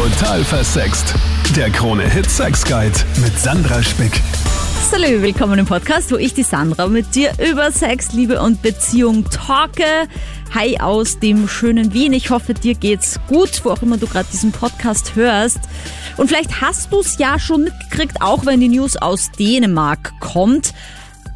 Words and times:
Total 0.00 0.42
versext. 0.42 1.14
Der 1.54 1.68
Krone 1.68 2.08
Hit 2.08 2.30
Sex 2.30 2.64
Guide 2.64 2.98
mit 3.22 3.38
Sandra 3.38 3.82
Spick. 3.82 4.22
Salü, 4.90 5.20
willkommen 5.20 5.58
im 5.58 5.66
Podcast, 5.66 6.10
wo 6.10 6.16
ich, 6.16 6.32
die 6.32 6.42
Sandra, 6.42 6.86
mit 6.86 7.14
dir 7.14 7.32
über 7.38 7.70
Sex, 7.70 8.14
Liebe 8.14 8.40
und 8.40 8.62
Beziehung 8.62 9.28
talke. 9.28 10.08
Hi 10.54 10.80
aus 10.80 11.18
dem 11.18 11.46
schönen 11.48 11.92
Wien. 11.92 12.14
Ich 12.14 12.30
hoffe, 12.30 12.54
dir 12.54 12.76
geht's 12.76 13.20
gut, 13.28 13.62
wo 13.62 13.72
auch 13.72 13.82
immer 13.82 13.98
du 13.98 14.06
gerade 14.06 14.26
diesen 14.32 14.52
Podcast 14.52 15.16
hörst. 15.16 15.60
Und 16.16 16.28
vielleicht 16.28 16.62
hast 16.62 16.90
du 16.90 17.00
es 17.00 17.18
ja 17.18 17.38
schon 17.38 17.64
mitgekriegt, 17.64 18.22
auch 18.22 18.46
wenn 18.46 18.60
die 18.60 18.70
News 18.70 18.96
aus 18.96 19.30
Dänemark 19.38 20.14
kommt. 20.20 20.72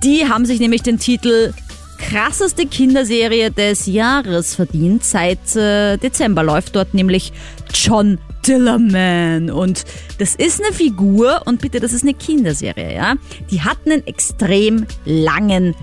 Die 0.02 0.26
haben 0.26 0.46
sich 0.46 0.58
nämlich 0.58 0.82
den 0.82 0.98
Titel 0.98 1.52
krasseste 1.98 2.66
Kinderserie 2.66 3.50
des 3.50 3.86
Jahres 3.86 4.54
verdient. 4.54 5.04
Seit 5.04 5.56
äh, 5.56 5.96
Dezember 5.96 6.42
läuft 6.42 6.76
dort 6.76 6.94
nämlich 6.94 7.32
John 7.74 8.18
Dillerman. 8.46 9.50
Und 9.50 9.84
das 10.18 10.34
ist 10.34 10.62
eine 10.62 10.72
Figur, 10.72 11.42
und 11.44 11.60
bitte, 11.60 11.80
das 11.80 11.92
ist 11.92 12.02
eine 12.02 12.14
Kinderserie, 12.14 12.94
ja. 12.94 13.14
Die 13.50 13.60
hat 13.60 13.78
einen 13.84 14.06
extrem 14.06 14.86
langen 15.04 15.74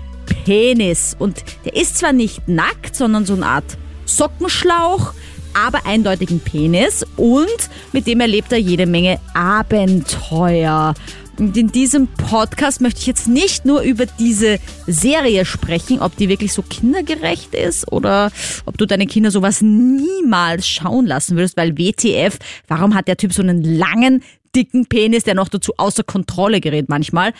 Penis. 0.44 1.14
Und 1.18 1.44
der 1.64 1.76
ist 1.76 1.98
zwar 1.98 2.12
nicht 2.12 2.48
nackt, 2.48 2.96
sondern 2.96 3.26
so 3.26 3.34
eine 3.34 3.46
Art 3.46 3.76
Sockenschlauch, 4.06 5.14
aber 5.54 5.86
eindeutigen 5.86 6.40
Penis. 6.40 7.04
Und 7.16 7.46
mit 7.92 8.06
dem 8.06 8.20
erlebt 8.20 8.52
er 8.52 8.58
jede 8.58 8.86
Menge 8.86 9.18
Abenteuer. 9.34 10.94
Und 11.38 11.56
in 11.56 11.72
diesem 11.72 12.08
Podcast 12.08 12.80
möchte 12.80 13.00
ich 13.00 13.06
jetzt 13.06 13.26
nicht 13.26 13.64
nur 13.64 13.80
über 13.80 14.06
diese 14.06 14.58
Serie 14.86 15.44
sprechen, 15.44 16.00
ob 16.00 16.16
die 16.16 16.28
wirklich 16.28 16.52
so 16.52 16.62
kindergerecht 16.62 17.54
ist 17.54 17.90
oder 17.90 18.30
ob 18.66 18.76
du 18.78 18.86
deine 18.86 19.06
Kinder 19.06 19.30
sowas 19.30 19.62
niemals 19.62 20.66
schauen 20.66 21.06
lassen 21.06 21.36
würdest, 21.36 21.56
weil 21.56 21.78
WTF, 21.78 22.38
warum 22.68 22.94
hat 22.94 23.08
der 23.08 23.16
Typ 23.16 23.32
so 23.32 23.42
einen 23.42 23.64
langen, 23.64 24.22
dicken 24.54 24.86
Penis, 24.86 25.24
der 25.24 25.34
noch 25.34 25.48
dazu 25.48 25.72
außer 25.78 26.04
Kontrolle 26.04 26.60
gerät 26.60 26.88
manchmal, 26.88 27.32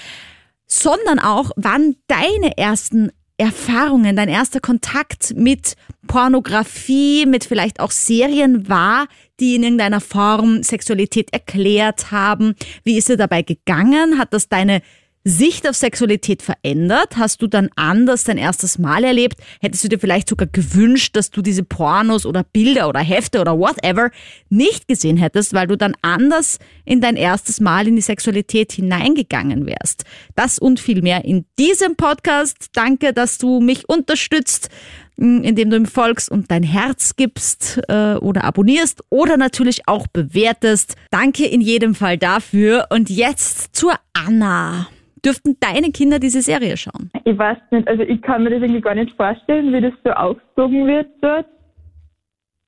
sondern 0.66 1.18
auch, 1.18 1.50
wann 1.56 1.96
deine 2.06 2.56
ersten 2.56 3.10
Erfahrungen, 3.36 4.16
dein 4.16 4.28
erster 4.28 4.60
Kontakt 4.60 5.34
mit 5.36 5.74
Pornografie, 6.06 7.26
mit 7.26 7.44
vielleicht 7.44 7.80
auch 7.80 7.90
Serien 7.90 8.68
war, 8.68 9.06
die 9.42 9.56
in 9.56 9.64
irgendeiner 9.64 10.00
Form 10.00 10.62
Sexualität 10.62 11.32
erklärt 11.32 12.12
haben. 12.12 12.54
Wie 12.84 12.96
ist 12.96 13.08
dir 13.08 13.16
dabei 13.16 13.42
gegangen? 13.42 14.16
Hat 14.16 14.32
das 14.32 14.48
deine 14.48 14.82
Sicht 15.24 15.68
auf 15.68 15.76
Sexualität 15.76 16.42
verändert? 16.42 17.16
Hast 17.16 17.42
du 17.42 17.46
dann 17.46 17.70
anders 17.76 18.24
dein 18.24 18.38
erstes 18.38 18.78
Mal 18.78 19.04
erlebt? 19.04 19.40
Hättest 19.60 19.84
du 19.84 19.88
dir 19.88 19.98
vielleicht 19.98 20.28
sogar 20.28 20.48
gewünscht, 20.48 21.14
dass 21.16 21.30
du 21.30 21.42
diese 21.42 21.62
Pornos 21.62 22.26
oder 22.26 22.42
Bilder 22.42 22.88
oder 22.88 23.00
Hefte 23.00 23.40
oder 23.40 23.58
whatever 23.58 24.10
nicht 24.48 24.88
gesehen 24.88 25.16
hättest, 25.16 25.54
weil 25.54 25.68
du 25.68 25.76
dann 25.76 25.94
anders 26.02 26.58
in 26.84 27.00
dein 27.00 27.16
erstes 27.16 27.60
Mal 27.60 27.86
in 27.86 27.96
die 27.96 28.02
Sexualität 28.02 28.72
hineingegangen 28.72 29.66
wärst? 29.66 30.04
Das 30.34 30.58
und 30.58 30.80
viel 30.80 31.02
mehr 31.02 31.24
in 31.24 31.44
diesem 31.58 31.96
Podcast. 31.96 32.70
Danke, 32.72 33.12
dass 33.12 33.38
du 33.38 33.60
mich 33.60 33.88
unterstützt 33.88 34.70
hm, 35.18 35.42
indem 35.44 35.70
du 35.70 35.76
ihm 35.76 35.86
folgst 35.86 36.30
und 36.30 36.50
dein 36.50 36.62
Herz 36.62 37.16
gibst 37.16 37.80
äh, 37.88 38.14
oder 38.14 38.44
abonnierst 38.44 39.02
oder 39.10 39.36
natürlich 39.36 39.86
auch 39.86 40.06
bewertest. 40.06 40.96
Danke 41.10 41.46
in 41.46 41.60
jedem 41.60 41.94
Fall 41.94 42.18
dafür. 42.18 42.86
Und 42.90 43.10
jetzt 43.10 43.76
zur 43.76 43.94
Anna. 44.14 44.88
Dürften 45.24 45.56
deine 45.60 45.90
Kinder 45.90 46.18
diese 46.18 46.42
Serie 46.42 46.76
schauen? 46.76 47.10
Ich 47.24 47.38
weiß 47.38 47.58
nicht, 47.70 47.86
also 47.88 48.02
ich 48.02 48.20
kann 48.22 48.42
mir 48.42 48.50
das 48.50 48.62
irgendwie 48.62 48.80
gar 48.80 48.94
nicht 48.94 49.14
vorstellen, 49.16 49.72
wie 49.72 49.80
das 49.80 49.92
so 50.04 50.10
aufgezogen 50.10 50.86
wird 50.86 51.08
dort. 51.20 51.46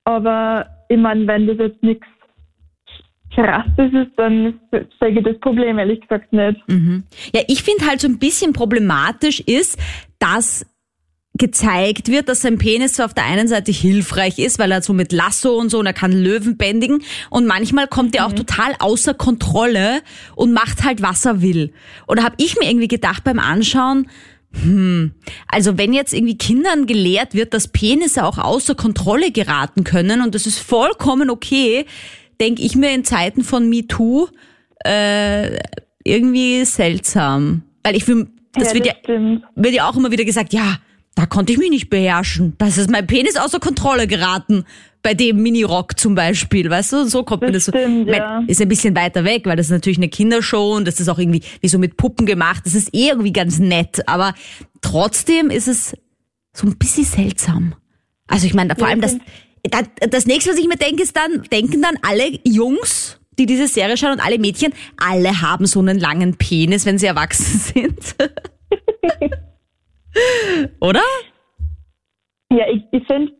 Aber 0.04 0.66
ich 0.88 0.98
meine, 0.98 1.26
wenn 1.26 1.46
das 1.46 1.58
jetzt 1.58 1.82
nichts 1.82 2.06
krasses 3.34 3.92
ist, 3.92 4.12
dann 4.16 4.60
sage 5.00 5.18
ich 5.18 5.24
das 5.24 5.38
Problem 5.40 5.78
ehrlich 5.78 6.00
gesagt 6.00 6.32
nicht. 6.32 6.60
Mhm. 6.68 7.04
Ja, 7.34 7.42
ich 7.48 7.62
finde 7.62 7.86
halt 7.86 8.00
so 8.00 8.08
ein 8.08 8.18
bisschen 8.18 8.52
problematisch 8.52 9.40
ist, 9.40 9.78
dass 10.18 10.64
gezeigt 11.36 12.08
wird, 12.08 12.28
dass 12.28 12.42
sein 12.42 12.58
Penis 12.58 12.92
zwar 12.92 13.06
auf 13.06 13.14
der 13.14 13.24
einen 13.24 13.48
Seite 13.48 13.72
hilfreich 13.72 14.38
ist, 14.38 14.60
weil 14.60 14.70
er 14.70 14.82
so 14.82 14.92
mit 14.92 15.10
Lasso 15.10 15.58
und 15.58 15.68
so 15.68 15.80
und 15.80 15.86
er 15.86 15.92
kann 15.92 16.12
Löwen 16.12 16.56
bändigen 16.56 17.02
und 17.28 17.46
manchmal 17.46 17.88
kommt 17.88 18.14
er 18.14 18.26
auch 18.26 18.30
mhm. 18.30 18.36
total 18.36 18.74
außer 18.78 19.14
Kontrolle 19.14 20.00
und 20.36 20.52
macht 20.52 20.84
halt 20.84 21.02
was 21.02 21.24
er 21.24 21.42
will. 21.42 21.72
Und 22.06 22.20
da 22.20 22.24
habe 22.24 22.36
ich 22.38 22.56
mir 22.58 22.68
irgendwie 22.68 22.88
gedacht 22.88 23.24
beim 23.24 23.40
Anschauen, 23.40 24.08
hm, 24.62 25.12
also 25.48 25.76
wenn 25.76 25.92
jetzt 25.92 26.14
irgendwie 26.14 26.38
Kindern 26.38 26.86
gelehrt 26.86 27.34
wird, 27.34 27.52
dass 27.52 27.66
Penisse 27.66 28.24
auch 28.24 28.38
außer 28.38 28.76
Kontrolle 28.76 29.32
geraten 29.32 29.82
können 29.82 30.22
und 30.22 30.36
das 30.36 30.46
ist 30.46 30.60
vollkommen 30.60 31.30
okay, 31.30 31.84
denke 32.40 32.62
ich 32.62 32.76
mir 32.76 32.94
in 32.94 33.04
Zeiten 33.04 33.42
von 33.42 33.68
MeToo 33.68 34.28
äh, 34.84 35.58
irgendwie 36.04 36.64
seltsam. 36.64 37.62
Weil 37.82 37.96
ich 37.96 38.04
finde, 38.04 38.28
das, 38.52 38.72
ja, 38.72 38.74
das 38.74 38.74
wird, 38.74 38.86
ja, 38.86 39.40
wird 39.56 39.74
ja 39.74 39.88
auch 39.88 39.96
immer 39.96 40.12
wieder 40.12 40.24
gesagt, 40.24 40.52
ja, 40.52 40.78
da 41.14 41.26
konnte 41.26 41.52
ich 41.52 41.58
mich 41.58 41.70
nicht 41.70 41.90
beherrschen. 41.90 42.54
Das 42.58 42.76
ist 42.76 42.90
mein 42.90 43.06
Penis 43.06 43.36
außer 43.36 43.60
Kontrolle 43.60 44.06
geraten. 44.06 44.64
Bei 45.02 45.14
dem 45.14 45.42
Mini-Rock 45.42 45.98
zum 45.98 46.14
Beispiel, 46.14 46.68
weißt 46.70 46.92
du? 46.92 47.06
So 47.06 47.24
kommt 47.24 47.42
das 47.42 47.48
mir 47.48 47.52
das 47.52 47.62
stimmt, 47.64 48.08
so. 48.08 48.14
Ja. 48.14 48.42
Ist 48.46 48.60
ein 48.60 48.68
bisschen 48.68 48.96
weiter 48.96 49.24
weg, 49.24 49.42
weil 49.44 49.56
das 49.56 49.66
ist 49.66 49.72
natürlich 49.72 49.98
eine 49.98 50.08
Kindershow 50.08 50.74
und 50.74 50.88
das 50.88 50.98
ist 50.98 51.08
auch 51.08 51.18
irgendwie 51.18 51.42
wie 51.60 51.68
so 51.68 51.78
mit 51.78 51.96
Puppen 51.96 52.26
gemacht. 52.26 52.62
Das 52.64 52.74
ist 52.74 52.94
eh 52.94 53.08
irgendwie 53.08 53.32
ganz 53.32 53.58
nett, 53.58 54.08
aber 54.08 54.34
trotzdem 54.80 55.50
ist 55.50 55.68
es 55.68 55.94
so 56.54 56.66
ein 56.66 56.76
bisschen 56.78 57.04
seltsam. 57.04 57.74
Also 58.26 58.46
ich 58.46 58.54
meine, 58.54 58.74
vor 58.74 58.88
allem 58.88 59.02
das, 59.02 59.16
das, 59.62 59.82
das 60.10 60.26
nächste, 60.26 60.50
was 60.50 60.58
ich 60.58 60.66
mir 60.66 60.76
denke, 60.76 61.02
ist 61.02 61.16
dann, 61.16 61.42
denken 61.52 61.82
dann 61.82 61.96
alle 62.02 62.38
Jungs, 62.44 63.20
die 63.38 63.46
diese 63.46 63.68
Serie 63.68 63.96
schauen 63.98 64.12
und 64.12 64.20
alle 64.20 64.38
Mädchen, 64.38 64.72
alle 64.96 65.42
haben 65.42 65.66
so 65.66 65.80
einen 65.80 65.98
langen 65.98 66.36
Penis, 66.36 66.86
wenn 66.86 66.98
sie 66.98 67.06
erwachsen 67.06 67.60
sind. 67.74 68.14
Oder? 70.80 71.00
Ja, 72.50 72.66
ich, 72.70 72.82
ich 72.92 73.06
finde, 73.06 73.32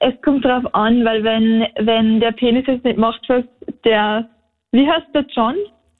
es 0.00 0.20
kommt 0.22 0.44
drauf 0.44 0.64
an, 0.74 1.04
weil 1.04 1.22
wenn, 1.24 1.66
wenn 1.86 2.20
der 2.20 2.32
Penis 2.32 2.64
es 2.66 2.82
nicht 2.82 2.98
macht, 2.98 3.22
was 3.28 3.44
der, 3.84 4.28
wie 4.72 4.88
heißt 4.88 5.06
der 5.14 5.24
John? 5.34 5.54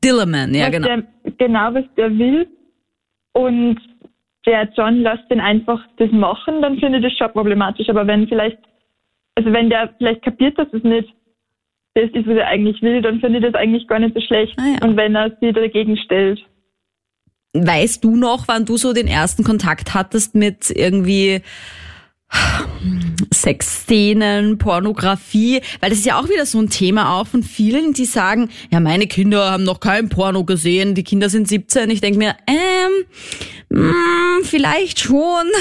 Dillerman, 0.04 0.54
ja, 0.54 0.68
genau. 0.68 0.86
Der, 0.86 1.04
genau, 1.38 1.74
was 1.74 1.84
der 1.96 2.16
will. 2.18 2.48
Und 3.32 3.78
der 4.44 4.68
John 4.76 5.02
lässt 5.02 5.30
den 5.30 5.40
einfach 5.40 5.80
das 5.96 6.10
machen, 6.10 6.62
dann 6.62 6.78
finde 6.78 6.98
ich 6.98 7.04
das 7.04 7.12
schon 7.16 7.32
problematisch. 7.32 7.88
Aber 7.88 8.06
wenn 8.06 8.26
vielleicht, 8.26 8.58
also 9.36 9.52
wenn 9.52 9.70
der 9.70 9.94
vielleicht 9.98 10.22
kapiert, 10.22 10.58
dass 10.58 10.68
es 10.72 10.82
nicht 10.82 11.14
das 11.94 12.10
ist, 12.10 12.26
was 12.26 12.36
er 12.36 12.48
eigentlich 12.48 12.80
will, 12.82 13.02
dann 13.02 13.20
finde 13.20 13.38
ich 13.38 13.44
das 13.44 13.54
eigentlich 13.54 13.86
gar 13.86 13.98
nicht 13.98 14.14
so 14.14 14.20
schlecht. 14.20 14.58
Ah, 14.58 14.74
ja. 14.74 14.88
Und 14.88 14.96
wenn 14.96 15.14
er 15.14 15.30
sich 15.40 15.54
dagegen 15.54 15.96
stellt. 15.96 16.42
Weißt 17.54 18.02
du 18.02 18.16
noch, 18.16 18.48
wann 18.48 18.64
du 18.64 18.76
so 18.76 18.92
den 18.92 19.06
ersten 19.06 19.44
Kontakt 19.44 19.94
hattest 19.94 20.34
mit 20.34 20.70
irgendwie 20.70 21.42
Sexszenen, 23.32 24.56
Pornografie, 24.58 25.60
weil 25.80 25.90
das 25.90 25.98
ist 25.98 26.06
ja 26.06 26.18
auch 26.18 26.28
wieder 26.28 26.46
so 26.46 26.58
ein 26.58 26.70
Thema 26.70 27.20
auch 27.20 27.26
von 27.26 27.42
vielen, 27.42 27.92
die 27.92 28.06
sagen, 28.06 28.48
ja, 28.70 28.80
meine 28.80 29.06
Kinder 29.06 29.50
haben 29.50 29.64
noch 29.64 29.80
kein 29.80 30.08
Porno 30.08 30.44
gesehen, 30.44 30.94
die 30.94 31.04
Kinder 31.04 31.28
sind 31.28 31.46
17. 31.46 31.90
Ich 31.90 32.00
denke 32.00 32.18
mir, 32.18 32.34
ähm, 32.46 33.04
mh, 33.68 33.92
mm, 33.92 34.44
vielleicht 34.44 35.00
schon. 35.00 35.46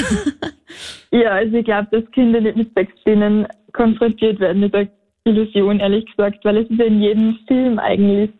Ja, 1.13 1.31
also 1.31 1.57
ich 1.57 1.65
glaube, 1.65 1.89
dass 1.91 2.09
Kinder 2.11 2.39
nicht 2.39 2.55
mit 2.55 2.73
Sexszenen 2.73 3.45
konfrontiert 3.73 4.39
werden 4.39 4.61
mit 4.61 4.73
der 4.73 4.87
Illusion, 5.25 5.81
ehrlich 5.81 6.05
gesagt, 6.05 6.45
weil 6.45 6.55
es 6.55 6.69
ist 6.69 6.79
ja 6.79 6.85
in 6.85 7.01
jedem 7.01 7.37
Film 7.49 7.77
eigentlich 7.79 8.31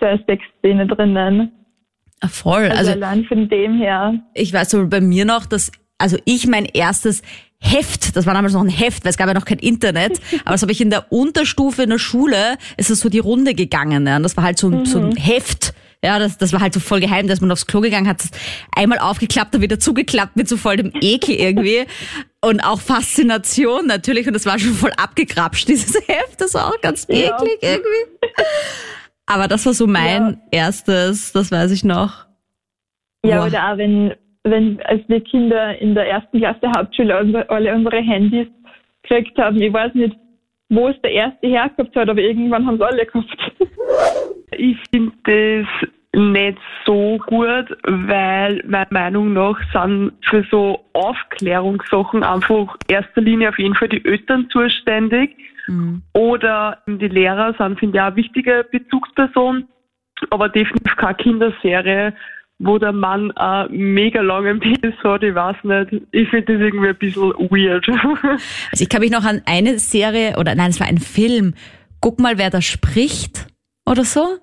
so 0.00 0.06
eine 0.06 0.24
Sexszene 0.26 0.86
drinnen. 0.86 1.52
Ah, 2.22 2.28
voll. 2.28 2.70
Also, 2.70 2.76
also 2.76 2.92
allein 2.92 3.24
von 3.24 3.48
dem 3.48 3.78
her. 3.78 4.14
Ich 4.34 4.52
weiß 4.52 4.70
so 4.70 4.86
bei 4.86 5.00
mir 5.00 5.24
noch, 5.24 5.44
dass 5.44 5.72
also 5.98 6.16
ich 6.24 6.46
mein 6.46 6.64
erstes 6.64 7.22
Heft, 7.58 8.16
das 8.16 8.26
war 8.26 8.34
damals 8.34 8.54
noch 8.54 8.62
ein 8.62 8.68
Heft, 8.68 9.04
weil 9.04 9.10
es 9.10 9.16
gab 9.16 9.28
ja 9.28 9.34
noch 9.34 9.44
kein 9.44 9.58
Internet, 9.58 10.20
aber 10.44 10.52
das 10.52 10.62
habe 10.62 10.72
ich 10.72 10.80
in 10.80 10.90
der 10.90 11.12
Unterstufe 11.12 11.84
in 11.84 11.90
der 11.90 11.98
Schule, 11.98 12.58
ist 12.76 12.90
es 12.90 13.00
so 13.00 13.08
die 13.08 13.20
Runde 13.20 13.54
gegangen, 13.54 14.06
ja, 14.06 14.16
und 14.16 14.24
das 14.24 14.36
war 14.36 14.42
halt 14.42 14.58
so, 14.58 14.68
mhm. 14.68 14.84
so 14.84 14.98
ein 14.98 15.10
mhm. 15.10 15.16
Heft, 15.16 15.74
ja, 16.04 16.18
das, 16.18 16.38
das 16.38 16.52
war 16.52 16.60
halt 16.60 16.74
so 16.74 16.80
voll 16.80 16.98
geheim, 16.98 17.28
dass 17.28 17.40
man 17.40 17.52
aufs 17.52 17.68
Klo 17.68 17.80
gegangen 17.80 18.08
hat, 18.08 18.20
einmal 18.74 18.98
aufgeklappt 18.98 19.54
und 19.54 19.60
wieder 19.60 19.78
zugeklappt 19.78 20.34
mit 20.34 20.48
so 20.48 20.56
voll 20.56 20.76
dem 20.76 20.92
Ekel 21.00 21.36
irgendwie 21.36 21.84
und 22.40 22.60
auch 22.60 22.80
Faszination 22.80 23.86
natürlich 23.86 24.26
und 24.26 24.34
das 24.34 24.44
war 24.44 24.58
schon 24.58 24.74
voll 24.74 24.92
abgekrapscht, 24.96 25.68
dieses 25.68 25.94
Heft, 26.08 26.40
das 26.40 26.54
war 26.54 26.66
auch 26.66 26.80
ganz 26.80 27.04
eklig 27.08 27.58
ja. 27.62 27.74
irgendwie. 27.74 28.28
Aber 29.26 29.48
das 29.48 29.66
war 29.66 29.72
so 29.72 29.86
mein 29.86 30.40
ja. 30.52 30.64
erstes, 30.64 31.32
das 31.32 31.52
weiß 31.52 31.70
ich 31.72 31.84
noch. 31.84 32.26
Ja, 33.24 33.38
Boah. 33.38 33.46
oder 33.46 33.72
auch 33.72 33.78
wenn, 33.78 34.14
wenn 34.44 34.82
als 34.82 35.02
wir 35.08 35.20
Kinder 35.20 35.78
in 35.78 35.94
der 35.94 36.08
ersten 36.08 36.38
Klasse 36.38 36.60
der 36.60 36.72
Hauptschule 36.76 37.48
alle 37.48 37.74
unsere 37.74 38.00
Handys 38.00 38.48
gekriegt 39.02 39.38
haben, 39.38 39.60
ich 39.60 39.72
weiß 39.72 39.94
nicht, 39.94 40.16
wo 40.68 40.88
es 40.88 41.00
der 41.02 41.12
erste 41.12 41.46
hergehabt 41.46 41.94
hat, 41.94 42.08
aber 42.08 42.20
irgendwann 42.20 42.66
haben 42.66 42.76
es 42.76 42.80
alle 42.80 43.06
gehabt. 43.06 43.36
Ich 44.54 44.76
finde 44.90 45.14
das 45.24 45.90
nicht 46.14 46.58
so 46.84 47.18
gut, 47.26 47.74
weil 47.84 48.62
meiner 48.66 48.86
Meinung 48.90 49.32
nach 49.32 49.58
sind 49.72 50.12
für 50.28 50.44
so 50.50 50.84
Aufklärungssachen 50.92 52.22
einfach 52.22 52.76
erster 52.86 53.22
Linie 53.22 53.48
auf 53.48 53.58
jeden 53.58 53.74
Fall 53.74 53.88
die 53.88 54.04
Eltern 54.04 54.46
zuständig 54.50 55.34
Oder 56.12 56.78
die 56.86 57.08
Lehrer 57.08 57.54
sind, 57.58 57.78
finde 57.78 57.98
ich, 57.98 58.02
auch 58.02 58.06
eine 58.06 58.16
wichtige 58.16 58.66
Bezugsperson, 58.70 59.68
aber 60.30 60.48
definitiv 60.48 60.96
keine 60.96 61.14
Kinderserie, 61.14 62.14
wo 62.58 62.78
der 62.78 62.92
Mann 62.92 63.30
einen 63.32 63.94
mega 63.94 64.20
langen 64.20 64.60
Penis 64.60 64.94
hat, 65.02 65.22
ich 65.22 65.34
weiß 65.34 65.56
nicht. 65.64 66.04
Ich 66.12 66.28
finde 66.28 66.52
das 66.52 66.62
irgendwie 66.62 66.88
ein 66.88 66.96
bisschen 66.96 67.32
weird. 67.50 67.86
Also 68.70 68.82
ich 68.82 68.88
kann 68.88 69.00
mich 69.00 69.10
noch 69.10 69.24
an 69.24 69.42
eine 69.46 69.78
Serie, 69.78 70.36
oder 70.38 70.54
nein, 70.54 70.70
es 70.70 70.80
war 70.80 70.86
ein 70.86 70.98
Film. 70.98 71.54
Guck 72.00 72.20
mal, 72.20 72.38
wer 72.38 72.50
da 72.50 72.60
spricht 72.60 73.46
oder 73.84 74.04
so. 74.04 74.38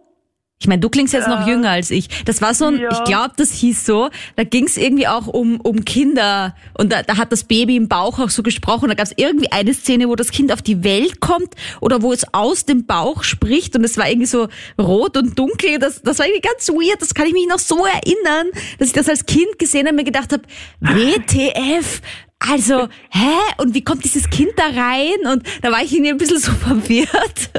Ich 0.62 0.68
meine, 0.68 0.82
du 0.82 0.90
klingst 0.90 1.14
jetzt 1.14 1.30
noch 1.30 1.48
jünger 1.48 1.70
als 1.70 1.90
ich. 1.90 2.10
Das 2.26 2.42
war 2.42 2.54
so 2.54 2.66
ein, 2.66 2.80
Ja. 2.80 2.90
ich 2.92 3.04
glaube, 3.06 3.32
das 3.38 3.54
hieß 3.54 3.86
so, 3.86 4.10
da 4.36 4.44
ging 4.44 4.66
es 4.66 4.76
irgendwie 4.76 5.08
auch 5.08 5.26
um, 5.28 5.62
um 5.62 5.86
Kinder 5.86 6.54
und 6.74 6.92
da, 6.92 7.02
da 7.02 7.16
hat 7.16 7.32
das 7.32 7.46
Baby 7.46 7.78
im 7.78 7.88
Bauch 7.88 8.20
auch 8.20 8.30
so 8.30 8.44
gesprochen. 8.44 8.90
Da 8.90 8.96
gab 8.96 9.06
es 9.06 9.14
irgendwie 9.16 9.50
eine 9.54 9.74
Szene, 9.74 10.10
wo 10.10 10.18
das 10.18 10.32
Kind 10.32 10.52
auf 10.52 10.62
die 10.62 10.84
Welt 10.84 11.22
kommt 11.22 11.54
oder 11.80 12.02
wo 12.02 12.12
es 12.12 12.26
aus 12.34 12.66
dem 12.66 12.86
Bauch 12.86 13.24
spricht 13.24 13.78
und 13.78 13.86
es 13.86 13.98
war 13.98 14.10
irgendwie 14.10 14.26
so 14.28 14.50
rot 14.78 15.16
und 15.16 15.40
dunkel. 15.40 15.80
Das, 15.80 16.02
das 16.02 16.20
war 16.20 16.26
irgendwie 16.26 16.42
ganz 16.50 16.68
weird. 16.68 17.02
Das 17.02 17.14
kann 17.14 17.26
ich 17.28 17.34
mich 17.34 17.48
noch 17.48 17.60
so 17.60 17.86
erinnern, 17.86 18.48
dass 18.80 18.90
ich 18.90 18.94
das 18.94 19.08
als 19.08 19.26
Kind 19.26 19.60
gesehen 19.60 19.82
habe 19.88 19.92
und 19.92 19.96
mir 19.96 20.04
gedacht 20.04 20.34
habe, 20.34 20.44
WTF, 20.82 22.02
also, 22.40 22.88
hä? 23.10 23.38
Und 23.58 23.74
wie 23.74 23.84
kommt 23.84 24.04
dieses 24.06 24.30
Kind 24.30 24.52
da 24.56 24.64
rein? 24.64 25.32
Und 25.32 25.44
da 25.62 25.72
war 25.72 25.82
ich 25.84 25.92
irgendwie 25.94 26.12
ein 26.12 26.18
bisschen 26.18 26.40
so 26.40 26.52
verwirrt. 26.54 27.50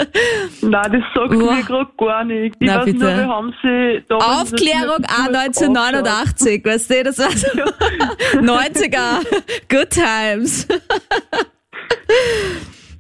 Nein, 0.62 0.92
das 0.92 1.02
sagt 1.14 1.34
Uah. 1.34 1.54
mir 1.56 1.62
gerade 1.62 1.90
gar 1.98 2.24
nicht. 2.24 2.56
Ich 2.58 2.66
Na, 2.66 2.78
weiß 2.78 2.84
bitte. 2.86 2.98
nur, 2.98 3.16
wir 3.16 3.28
haben 3.28 3.54
sie 3.62 4.04
da 4.08 4.16
Aufklärung 4.16 5.04
A 5.04 5.26
1989, 5.26 6.64
weißt 6.64 6.90
du, 6.90 7.02
das 7.04 7.18
war 7.18 7.30
so 7.30 7.46
90er, 8.38 9.24
Good 9.68 9.90
Times. 9.90 10.66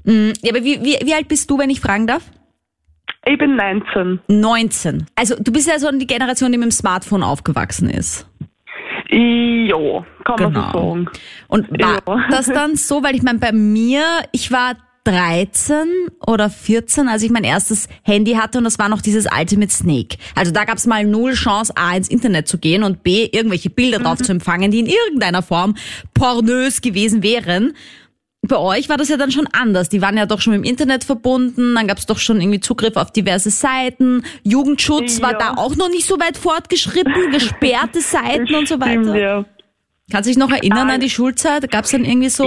Mm, 0.04 0.30
ja, 0.40 0.52
aber 0.52 0.64
wie, 0.64 0.82
wie, 0.82 0.98
wie 1.04 1.14
alt 1.14 1.28
bist 1.28 1.50
du, 1.50 1.58
wenn 1.58 1.68
ich 1.68 1.80
fragen 1.80 2.06
darf? 2.06 2.22
Ich 3.26 3.36
bin 3.38 3.54
19. 3.54 4.20
19. 4.28 5.06
Also 5.14 5.36
du 5.38 5.52
bist 5.52 5.68
ja 5.68 5.78
so 5.78 5.90
die 5.92 6.06
Generation, 6.06 6.50
die 6.50 6.56
mit 6.58 6.68
dem 6.68 6.70
Smartphone 6.72 7.22
aufgewachsen 7.22 7.90
ist. 7.90 8.26
Ja, 9.12 10.06
kann 10.24 10.42
man 10.42 10.52
Genau. 10.54 10.72
so 10.72 10.78
sagen. 10.78 11.08
Und 11.48 11.70
war 11.70 12.02
Ja. 12.06 12.26
das 12.30 12.46
dann 12.46 12.76
so, 12.76 13.02
weil 13.02 13.14
ich 13.16 13.22
meine, 13.22 13.38
bei 13.38 13.52
mir, 13.52 14.02
ich 14.32 14.52
war 14.52 14.74
13 15.04 15.88
oder 16.26 16.50
14, 16.50 17.08
als 17.08 17.22
ich 17.22 17.30
mein 17.30 17.42
erstes 17.42 17.88
Handy 18.02 18.32
hatte 18.34 18.58
und 18.58 18.64
das 18.64 18.78
war 18.78 18.88
noch 18.88 19.00
dieses 19.00 19.26
alte 19.26 19.56
mit 19.58 19.72
Snake. 19.72 20.16
Also 20.36 20.52
da 20.52 20.64
gab 20.64 20.76
es 20.76 20.86
mal 20.86 21.04
null 21.04 21.32
Chance, 21.32 21.72
A, 21.76 21.96
ins 21.96 22.08
Internet 22.08 22.46
zu 22.48 22.58
gehen 22.58 22.82
und 22.84 23.02
B, 23.02 23.24
irgendwelche 23.32 23.70
Bilder 23.70 23.98
drauf 23.98 24.18
zu 24.18 24.30
empfangen, 24.30 24.70
die 24.70 24.80
in 24.80 24.86
irgendeiner 24.86 25.42
Form 25.42 25.74
pornös 26.14 26.80
gewesen 26.82 27.22
wären. 27.22 27.72
Bei 28.42 28.56
euch 28.56 28.88
war 28.88 28.96
das 28.96 29.08
ja 29.10 29.16
dann 29.18 29.30
schon 29.30 29.46
anders. 29.52 29.88
Die 29.90 30.00
waren 30.00 30.16
ja 30.16 30.24
doch 30.26 30.40
schon 30.40 30.54
mit 30.54 30.64
dem 30.64 30.70
Internet 30.70 31.04
verbunden, 31.04 31.74
dann 31.74 31.86
gab 31.86 31.98
es 31.98 32.06
doch 32.06 32.18
schon 32.18 32.40
irgendwie 32.40 32.60
Zugriff 32.60 32.96
auf 32.96 33.10
diverse 33.12 33.50
Seiten. 33.50 34.22
Jugendschutz 34.44 35.20
war 35.20 35.32
Ja. 35.32 35.38
da 35.38 35.50
auch 35.56 35.76
noch 35.76 35.88
nicht 35.90 36.06
so 36.06 36.18
weit 36.18 36.36
fortgeschritten, 36.38 37.12
gesperrte 37.32 38.00
Seiten 38.00 38.54
und 38.54 38.66
so 38.66 38.80
weiter. 38.80 39.16
ja. 39.16 39.44
Kannst 40.10 40.26
du 40.28 40.32
dich 40.32 40.38
noch 40.38 40.50
erinnern 40.50 40.90
Ah, 40.90 40.94
an 40.94 41.00
die 41.00 41.08
Schulzeit? 41.10 41.70
Gab 41.70 41.84
es 41.84 41.92
dann 41.92 42.04
irgendwie 42.04 42.30
so 42.30 42.44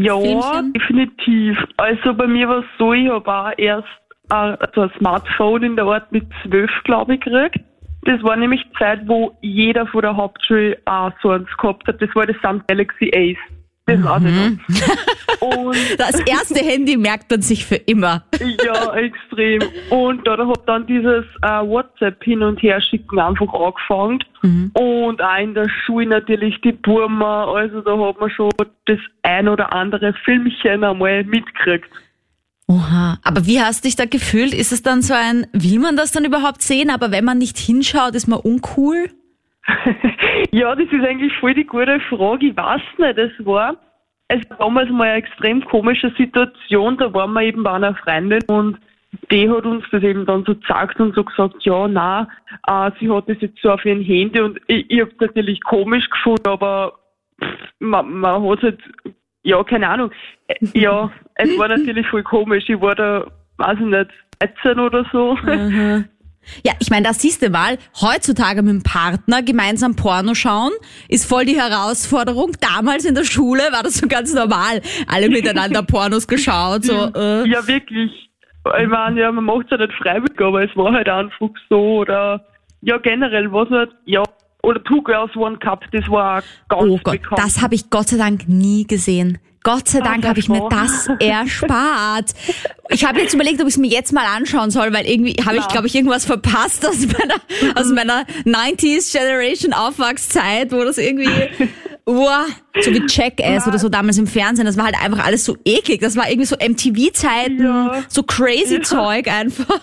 Ja, 0.00 0.18
Filmchen? 0.18 0.72
definitiv. 0.72 1.58
Also 1.76 2.14
bei 2.14 2.26
mir 2.26 2.48
war 2.48 2.60
es 2.60 2.64
so, 2.78 2.94
ich 2.94 3.06
habe 3.10 3.30
auch 3.30 3.50
erst 3.58 3.86
äh, 4.30 4.34
also 4.34 4.80
ein 4.82 4.90
Smartphone 4.98 5.62
in 5.64 5.76
der 5.76 5.84
Art 5.84 6.10
mit 6.10 6.24
zwölf, 6.42 6.70
glaube 6.84 7.14
ich, 7.16 7.20
gekriegt. 7.20 7.58
Das 8.04 8.22
war 8.22 8.36
nämlich 8.36 8.62
die 8.62 8.78
Zeit, 8.78 9.00
wo 9.06 9.36
jeder 9.42 9.86
von 9.88 10.00
der 10.02 10.16
Hauptschule 10.16 10.78
auch 10.86 11.10
so 11.22 11.30
eins 11.32 11.48
gehabt 11.60 11.86
hat. 11.86 12.00
Das 12.00 12.08
war 12.14 12.24
das 12.26 12.36
Samsung 12.40 12.64
Galaxy 12.68 13.10
Ace. 13.14 13.36
Das 13.86 13.98
Mhm. 13.98 14.60
noch. 15.40 15.40
Und 15.40 15.76
Das 15.98 16.18
erste 16.20 16.58
Handy 16.60 16.96
merkt 16.96 17.30
man 17.30 17.40
sich 17.42 17.64
für 17.64 17.76
immer. 17.76 18.24
ja, 18.64 18.94
extrem. 18.94 19.60
Und 19.90 20.26
da 20.26 20.36
hat 20.46 20.62
dann 20.66 20.86
dieses 20.86 21.24
äh, 21.42 21.48
WhatsApp 21.62 22.22
hin 22.24 22.42
und 22.42 22.60
her 22.62 22.80
schicken 22.80 23.18
einfach 23.20 23.52
angefangen. 23.52 24.24
Und 24.74 25.20
auch 25.22 25.38
in 25.38 25.54
der 25.54 25.68
Schule 25.68 26.06
natürlich 26.08 26.60
die 26.62 26.72
Burma. 26.72 27.52
Also 27.52 27.80
da 27.80 27.96
hat 27.98 28.20
man 28.20 28.30
schon 28.30 28.50
das 28.86 28.98
ein 29.22 29.48
oder 29.48 29.72
andere 29.72 30.14
Filmchen 30.24 30.82
einmal 30.84 31.24
mitgekriegt. 31.24 31.88
Oha. 32.68 33.18
Aber 33.22 33.46
wie 33.46 33.60
hast 33.60 33.84
du 33.84 33.88
dich 33.88 33.94
da 33.96 34.06
gefühlt? 34.06 34.52
Ist 34.52 34.72
es 34.72 34.82
dann 34.82 35.00
so 35.02 35.14
ein, 35.14 35.46
will 35.52 35.78
man 35.78 35.96
das 35.96 36.10
dann 36.10 36.24
überhaupt 36.24 36.62
sehen? 36.62 36.90
Aber 36.90 37.12
wenn 37.12 37.24
man 37.24 37.38
nicht 37.38 37.58
hinschaut, 37.58 38.14
ist 38.16 38.26
man 38.26 38.40
uncool? 38.40 39.10
Ja, 40.52 40.74
das 40.74 40.86
ist 40.90 41.04
eigentlich 41.04 41.32
voll 41.38 41.54
die 41.54 41.66
gute 41.66 42.00
Frage. 42.00 42.46
Ich 42.46 42.56
weiß 42.56 42.80
nicht, 42.98 43.18
es 43.18 43.46
war 43.46 43.76
es 44.28 44.48
war 44.50 44.56
damals 44.58 44.90
mal 44.90 45.08
eine 45.08 45.18
extrem 45.18 45.64
komische 45.64 46.12
Situation. 46.16 46.96
Da 46.98 47.12
waren 47.14 47.32
wir 47.32 47.42
eben 47.42 47.62
bei 47.62 47.72
einer 47.72 47.94
Freundin 47.94 48.42
und 48.48 48.78
die 49.30 49.48
hat 49.48 49.64
uns 49.64 49.84
das 49.90 50.02
eben 50.02 50.26
dann 50.26 50.44
so 50.44 50.54
gezeigt 50.54 50.98
und 51.00 51.14
so 51.14 51.24
gesagt, 51.24 51.64
ja, 51.64 51.86
na, 51.88 52.28
äh, 52.66 52.90
sie 52.98 53.10
hat 53.10 53.28
das 53.28 53.36
jetzt 53.40 53.60
so 53.62 53.70
auf 53.70 53.84
ihren 53.84 54.02
Handy 54.02 54.40
und 54.40 54.60
ich, 54.66 54.90
ich 54.90 55.00
habe 55.00 55.10
es 55.12 55.20
natürlich 55.20 55.62
komisch 55.62 56.08
gefunden, 56.10 56.48
aber 56.48 56.94
pff, 57.42 57.48
man, 57.78 58.12
man 58.12 58.42
hat 58.48 58.62
halt, 58.62 58.80
ja, 59.42 59.62
keine 59.62 59.88
Ahnung. 59.88 60.10
Äh, 60.48 60.56
Ja, 60.74 61.10
es 61.36 61.56
war 61.58 61.68
natürlich 61.76 62.06
voll 62.08 62.24
komisch. 62.24 62.64
Ich 62.68 62.80
war 62.80 62.94
da, 62.94 63.26
weiß 63.58 63.78
ich 63.78 63.86
nicht, 63.86 64.10
13 64.40 64.80
oder 64.80 65.06
so. 65.12 65.36
Ja, 66.64 66.72
ich 66.78 66.90
meine, 66.90 67.06
das 67.06 67.20
siehst 67.20 67.42
du 67.42 67.50
mal, 67.50 67.78
heutzutage 68.00 68.62
mit 68.62 68.72
dem 68.72 68.82
Partner 68.82 69.42
gemeinsam 69.42 69.96
Porno 69.96 70.34
schauen, 70.34 70.72
ist 71.08 71.26
voll 71.26 71.44
die 71.44 71.60
Herausforderung. 71.60 72.52
Damals 72.60 73.04
in 73.04 73.14
der 73.14 73.24
Schule 73.24 73.62
war 73.72 73.82
das 73.82 73.94
so 73.98 74.08
ganz 74.08 74.32
normal. 74.34 74.80
Alle 75.08 75.28
miteinander 75.28 75.82
Pornos 75.86 76.26
geschaut, 76.26 76.84
so, 76.84 77.10
äh. 77.14 77.48
Ja, 77.48 77.66
wirklich. 77.66 78.30
Ich 78.80 78.88
meine, 78.88 79.20
ja, 79.20 79.30
man 79.30 79.44
macht 79.44 79.66
es 79.66 79.70
ja 79.70 79.76
nicht 79.78 79.92
freiwillig, 79.96 80.40
aber 80.40 80.64
es 80.64 80.76
war 80.76 80.92
halt 80.92 81.08
einfach 81.08 81.50
so. 81.68 81.98
Oder 81.98 82.44
ja, 82.80 82.98
generell 82.98 83.52
was 83.52 83.68
halt, 83.70 83.90
ja, 84.04 84.22
oder 84.62 84.82
Two 84.82 85.02
Girls 85.02 85.34
One 85.36 85.58
Cup, 85.58 85.84
das 85.92 86.08
war 86.08 86.42
ganz 86.68 86.82
Oh 86.82 86.98
Gott, 87.02 87.22
bekannt. 87.22 87.40
das 87.40 87.62
habe 87.62 87.76
ich 87.76 87.88
Gott 87.90 88.08
sei 88.08 88.16
Dank 88.16 88.48
nie 88.48 88.84
gesehen. 88.84 89.38
Gott 89.66 89.88
sei 89.88 89.98
Dank 90.00 90.24
habe 90.24 90.38
ich 90.38 90.48
mir 90.48 90.68
das 90.70 91.08
erspart. 91.20 92.30
Ich 92.90 93.04
habe 93.04 93.20
jetzt 93.20 93.34
überlegt, 93.34 93.60
ob 93.60 93.66
ich 93.66 93.74
es 93.74 93.78
mir 93.78 93.88
jetzt 93.88 94.12
mal 94.12 94.24
anschauen 94.24 94.70
soll, 94.70 94.92
weil 94.92 95.06
irgendwie 95.06 95.34
habe 95.44 95.56
ich, 95.56 95.66
glaube 95.66 95.88
ich, 95.88 95.94
irgendwas 95.96 96.24
verpasst 96.24 96.86
aus 96.86 97.04
meiner, 97.06 97.34
aus 97.74 97.86
meiner 97.92 98.24
90s 98.44 99.12
Generation 99.12 99.72
Aufwachszeit, 99.72 100.70
wo 100.70 100.84
das 100.84 100.98
irgendwie, 100.98 101.28
uah, 102.06 102.44
so 102.80 102.92
wie 102.92 103.02
Jackass 103.08 103.66
oder 103.66 103.80
so 103.80 103.88
damals 103.88 104.18
im 104.18 104.28
Fernsehen, 104.28 104.66
das 104.66 104.76
war 104.76 104.84
halt 104.84 105.02
einfach 105.02 105.26
alles 105.26 105.44
so 105.44 105.56
eklig. 105.64 106.00
Das 106.00 106.16
war 106.16 106.28
irgendwie 106.30 106.46
so 106.46 106.54
MTV-Zeiten, 106.56 107.60
Ja. 107.60 108.04
so 108.08 108.22
crazy 108.22 108.76
Ja. 108.76 108.82
Zeug 108.82 109.26
einfach. 109.26 109.80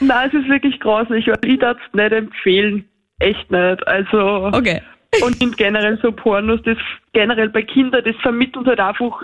Nein, 0.00 0.30
es 0.32 0.40
ist 0.40 0.48
wirklich. 0.48 0.74
Also, 0.84 1.14
Ich 1.14 1.58
darf 1.60 1.76
es 1.86 1.94
nicht 1.94 2.12
empfehlen. 2.12 2.84
Echt 3.20 3.50
nicht. 3.50 3.86
Also, 3.86 4.50
Okay. 4.52 4.82
Und 5.22 5.56
generell 5.56 5.98
so 6.00 6.12
Pornos, 6.12 6.62
das 6.62 6.78
generell 7.12 7.48
bei 7.48 7.62
Kindern, 7.62 8.04
das 8.04 8.16
vermittelt 8.16 8.66
halt 8.66 8.80
einfach 8.80 9.22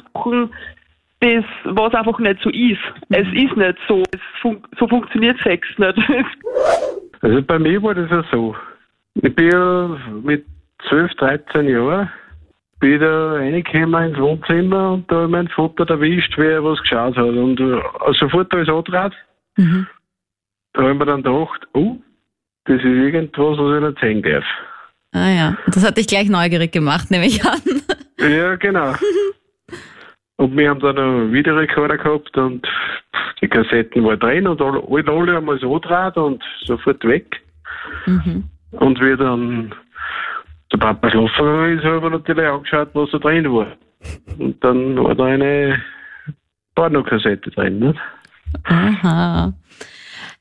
das, 1.21 1.45
was 1.65 1.95
einfach 1.95 2.19
nicht 2.19 2.43
so 2.43 2.51
ist. 2.51 2.81
Es 3.09 3.27
ist 3.29 3.57
nicht 3.57 3.79
so. 3.89 4.03
Es 4.13 4.21
fun 4.41 4.63
so 4.79 4.87
funktioniert 4.89 5.39
Sex 5.43 5.67
nicht. 5.79 5.99
Also 7.23 7.43
bei 7.43 7.59
mir 7.59 7.83
war 7.83 7.95
das 7.95 8.11
ja 8.11 8.23
so. 8.31 8.55
Ich 9.15 9.35
bin 9.35 9.51
ja 9.51 9.99
mit 10.23 10.45
12, 10.87 11.15
13 11.15 11.67
Jahren 11.67 12.11
bin 12.79 12.93
ich 12.93 13.01
da 13.01 13.33
reingekommen 13.33 14.11
ins 14.11 14.19
Wohnzimmer 14.19 14.93
und 14.93 15.11
da 15.11 15.23
hat 15.23 15.31
mein 15.31 15.49
Vater 15.49 15.89
erwischt, 15.89 16.37
wie 16.37 16.47
er 16.47 16.63
was 16.63 16.81
geschaut 16.83 17.17
hat. 17.17 17.25
Und 17.25 17.59
äh, 17.59 17.81
sofort 18.19 18.53
ist 18.55 18.69
antrat. 18.69 19.15
Mhm. 19.57 19.87
Da 20.75 20.83
habe 20.83 20.93
ich 20.93 20.99
mir 20.99 21.07
dann 21.07 21.23
gedacht, 21.23 21.67
oh, 21.73 21.97
das 22.67 22.77
ist 22.77 22.85
irgendwas, 22.85 23.59
was 23.59 23.77
ich 23.77 23.89
nicht 23.89 24.01
sehen 24.01 24.23
darf. 24.23 24.45
Ah 25.17 25.31
ja, 25.31 25.57
das 25.69 25.83
hat 25.83 25.97
dich 25.97 26.07
gleich 26.07 26.29
neugierig 26.29 26.73
gemacht, 26.73 27.11
nehme 27.11 27.25
ich 27.27 27.43
an. 27.43 27.61
Ja, 28.19 28.55
genau. 28.57 28.95
und 30.37 30.55
wir 30.55 30.69
haben 30.69 30.81
dann 30.81 30.99
einen 30.99 31.33
Videorekorder 31.33 31.97
gehabt 31.97 32.37
und 32.37 32.69
die 33.41 33.49
Kassetten 33.49 34.05
waren 34.05 34.21
drin 34.21 34.47
und 34.47 34.61
alle, 34.61 34.83
alle, 34.87 35.11
alle 35.11 35.33
haben 35.35 35.49
es 35.49 35.63
angedreht 35.63 36.17
und 36.19 36.45
sofort 36.67 37.03
weg. 37.05 37.43
Mhm. 38.05 38.45
Und 38.73 39.01
wie 39.01 39.17
dann 39.17 39.75
der 40.71 40.79
Papa 40.79 41.09
schlafen 41.09 41.79
ist, 41.79 41.85
haben 41.85 42.03
wir 42.03 42.11
natürlich 42.11 42.47
angeschaut, 42.47 42.91
was 42.93 43.11
da 43.13 43.19
drin 43.19 43.51
war. 43.51 43.69
Und 44.39 44.63
dann 44.63 45.03
war 45.03 45.15
da 45.15 45.25
eine 45.25 45.83
Pornokassette 46.75 47.51
drin. 47.53 47.79
Ne? 47.79 47.95
Aha. 48.65 49.55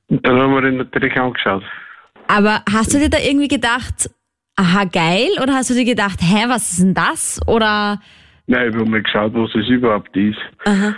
Und 0.10 0.28
dann 0.28 0.38
haben 0.38 0.54
wir 0.54 0.62
den 0.64 0.78
natürlich 0.78 1.18
angeschaut. 1.18 1.64
Aber 2.28 2.62
hast 2.70 2.94
du 2.94 2.98
dir 2.98 3.10
da 3.10 3.20
irgendwie 3.20 3.48
gedacht, 3.48 4.10
aha, 4.56 4.84
geil? 4.86 5.30
Oder 5.42 5.54
hast 5.54 5.70
du 5.70 5.74
dir 5.74 5.86
gedacht, 5.86 6.20
hä, 6.22 6.46
was 6.48 6.72
ist 6.72 6.82
denn 6.82 6.94
das? 6.94 7.40
Oder, 7.48 8.00
Nein, 8.48 8.70
ich 8.70 8.76
habe 8.76 8.86
mal 8.90 9.02
geschaut, 9.02 9.34
was 9.34 9.52
das 9.54 9.68
überhaupt 9.68 10.16
ist. 10.16 10.38
aha. 10.66 10.96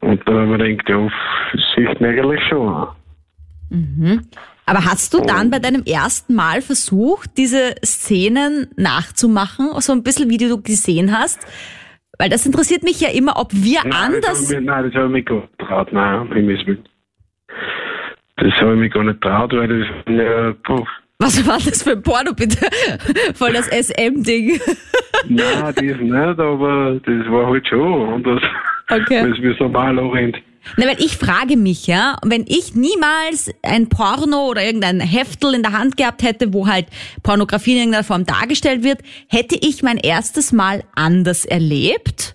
Und 0.00 0.26
dann 0.26 0.34
haben 0.36 0.50
wir 0.58 0.76
gedacht, 0.76 0.88
ja, 0.88 1.08
das 1.52 1.62
sieht 1.76 2.00
man 2.00 2.10
eigentlich 2.10 2.40
schon. 2.48 2.88
Aber 4.66 4.84
hast 4.84 5.12
du 5.12 5.20
dann 5.20 5.50
bei 5.50 5.58
deinem 5.58 5.82
ersten 5.84 6.34
Mal 6.34 6.62
versucht, 6.62 7.36
diese 7.36 7.74
Szenen 7.84 8.68
nachzumachen? 8.76 9.68
So 9.80 9.92
ein 9.92 10.02
bisschen, 10.02 10.30
wie 10.30 10.38
du 10.38 10.62
gesehen 10.62 11.16
hast? 11.16 11.46
Weil 12.18 12.30
das 12.30 12.46
interessiert 12.46 12.82
mich 12.82 13.00
ja 13.00 13.10
immer, 13.10 13.38
ob 13.38 13.52
wir 13.52 13.80
Nein, 13.82 13.92
anders. 13.92 14.22
Das 14.40 14.50
ich, 14.50 14.56
mir- 14.56 14.62
nein, 14.62 14.84
das 14.84 14.94
habe 14.94 15.06
ich 15.06 15.12
mich 15.12 15.24
gar 15.26 15.36
nicht 15.40 15.58
getraut. 15.58 15.92
Nein, 15.92 16.30
Willen. 16.30 16.84
Das 18.36 18.52
habe 18.54 18.72
ich 18.74 18.78
mich 18.80 18.92
gar 18.92 19.04
nicht 19.04 19.20
getraut, 19.20 19.52
weil 19.52 19.68
das, 19.68 19.88
ja, 20.08 20.52
puh, 20.64 20.86
Was 21.24 21.46
war 21.46 21.58
das 21.58 21.82
für 21.82 21.92
ein 21.92 22.02
Porno 22.02 22.34
bitte? 22.34 22.58
Voll 23.34 23.54
das 23.54 23.66
SM-Ding. 23.68 24.60
nein, 25.28 25.74
das 25.74 25.82
nicht, 25.82 26.14
aber 26.14 27.00
das 27.02 27.30
war 27.30 27.46
halt 27.46 27.66
schon 27.66 28.12
anders. 28.12 28.42
Okay. 28.90 29.20
Als 29.20 29.40
wir 29.40 29.54
so 29.58 29.66
mal 29.66 29.98
rennt. 29.98 30.36
Na, 30.76 30.86
weil 30.86 31.00
ich 31.00 31.16
frage 31.16 31.56
mich, 31.56 31.86
ja, 31.86 32.18
wenn 32.26 32.44
ich 32.46 32.74
niemals 32.74 33.50
ein 33.62 33.88
Porno 33.88 34.48
oder 34.48 34.62
irgendein 34.62 35.00
Heftel 35.00 35.54
in 35.54 35.62
der 35.62 35.72
Hand 35.72 35.96
gehabt 35.96 36.22
hätte, 36.22 36.52
wo 36.52 36.66
halt 36.66 36.88
Pornografie 37.22 37.72
in 37.72 37.78
irgendeiner 37.78 38.04
Form 38.04 38.26
dargestellt 38.26 38.82
wird, 38.82 39.00
hätte 39.28 39.56
ich 39.58 39.82
mein 39.82 39.96
erstes 39.96 40.52
Mal 40.52 40.84
anders 40.94 41.46
erlebt? 41.46 42.33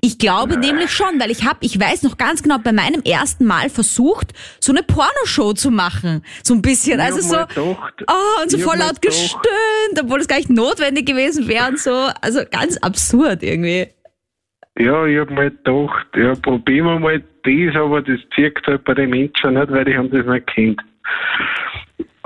Ich 0.00 0.18
glaube 0.18 0.56
nämlich 0.58 0.90
schon, 0.90 1.18
weil 1.18 1.30
ich 1.30 1.44
habe, 1.44 1.58
ich 1.62 1.78
weiß 1.78 2.04
noch 2.04 2.18
ganz 2.18 2.42
genau, 2.42 2.58
bei 2.58 2.72
meinem 2.72 3.02
ersten 3.02 3.44
Mal 3.44 3.68
versucht, 3.68 4.32
so 4.60 4.72
eine 4.72 4.84
Pornoshow 4.84 5.54
zu 5.54 5.72
machen. 5.72 6.22
So 6.44 6.54
ein 6.54 6.62
bisschen. 6.62 7.00
Ich 7.00 7.04
also 7.04 7.20
so, 7.20 7.36
gedacht, 7.36 8.04
oh, 8.06 8.42
und 8.42 8.50
so 8.50 8.58
voll 8.58 8.78
laut 8.78 9.02
gestöhnt, 9.02 10.00
obwohl 10.00 10.20
es 10.20 10.28
gar 10.28 10.36
nicht 10.36 10.50
notwendig 10.50 11.06
gewesen 11.06 11.48
wäre 11.48 11.68
und 11.68 11.80
so. 11.80 12.10
Also 12.20 12.40
ganz 12.48 12.76
absurd 12.78 13.42
irgendwie. 13.42 13.88
Ja, 14.78 15.04
ich 15.06 15.18
hab 15.18 15.30
mal 15.30 15.50
gedacht, 15.50 16.06
ja, 16.16 16.34
probieren 16.36 16.86
wir 16.86 16.98
mal 17.00 17.22
das, 17.42 17.76
aber 17.76 18.00
das 18.00 18.20
zieht 18.36 18.64
halt 18.66 18.84
bei 18.84 18.94
den 18.94 19.10
Menschen 19.10 19.54
nicht, 19.54 19.70
weil 19.72 19.84
die 19.84 19.96
haben 19.96 20.10
das 20.10 20.24
nicht 20.24 20.46
kennt. 20.46 20.80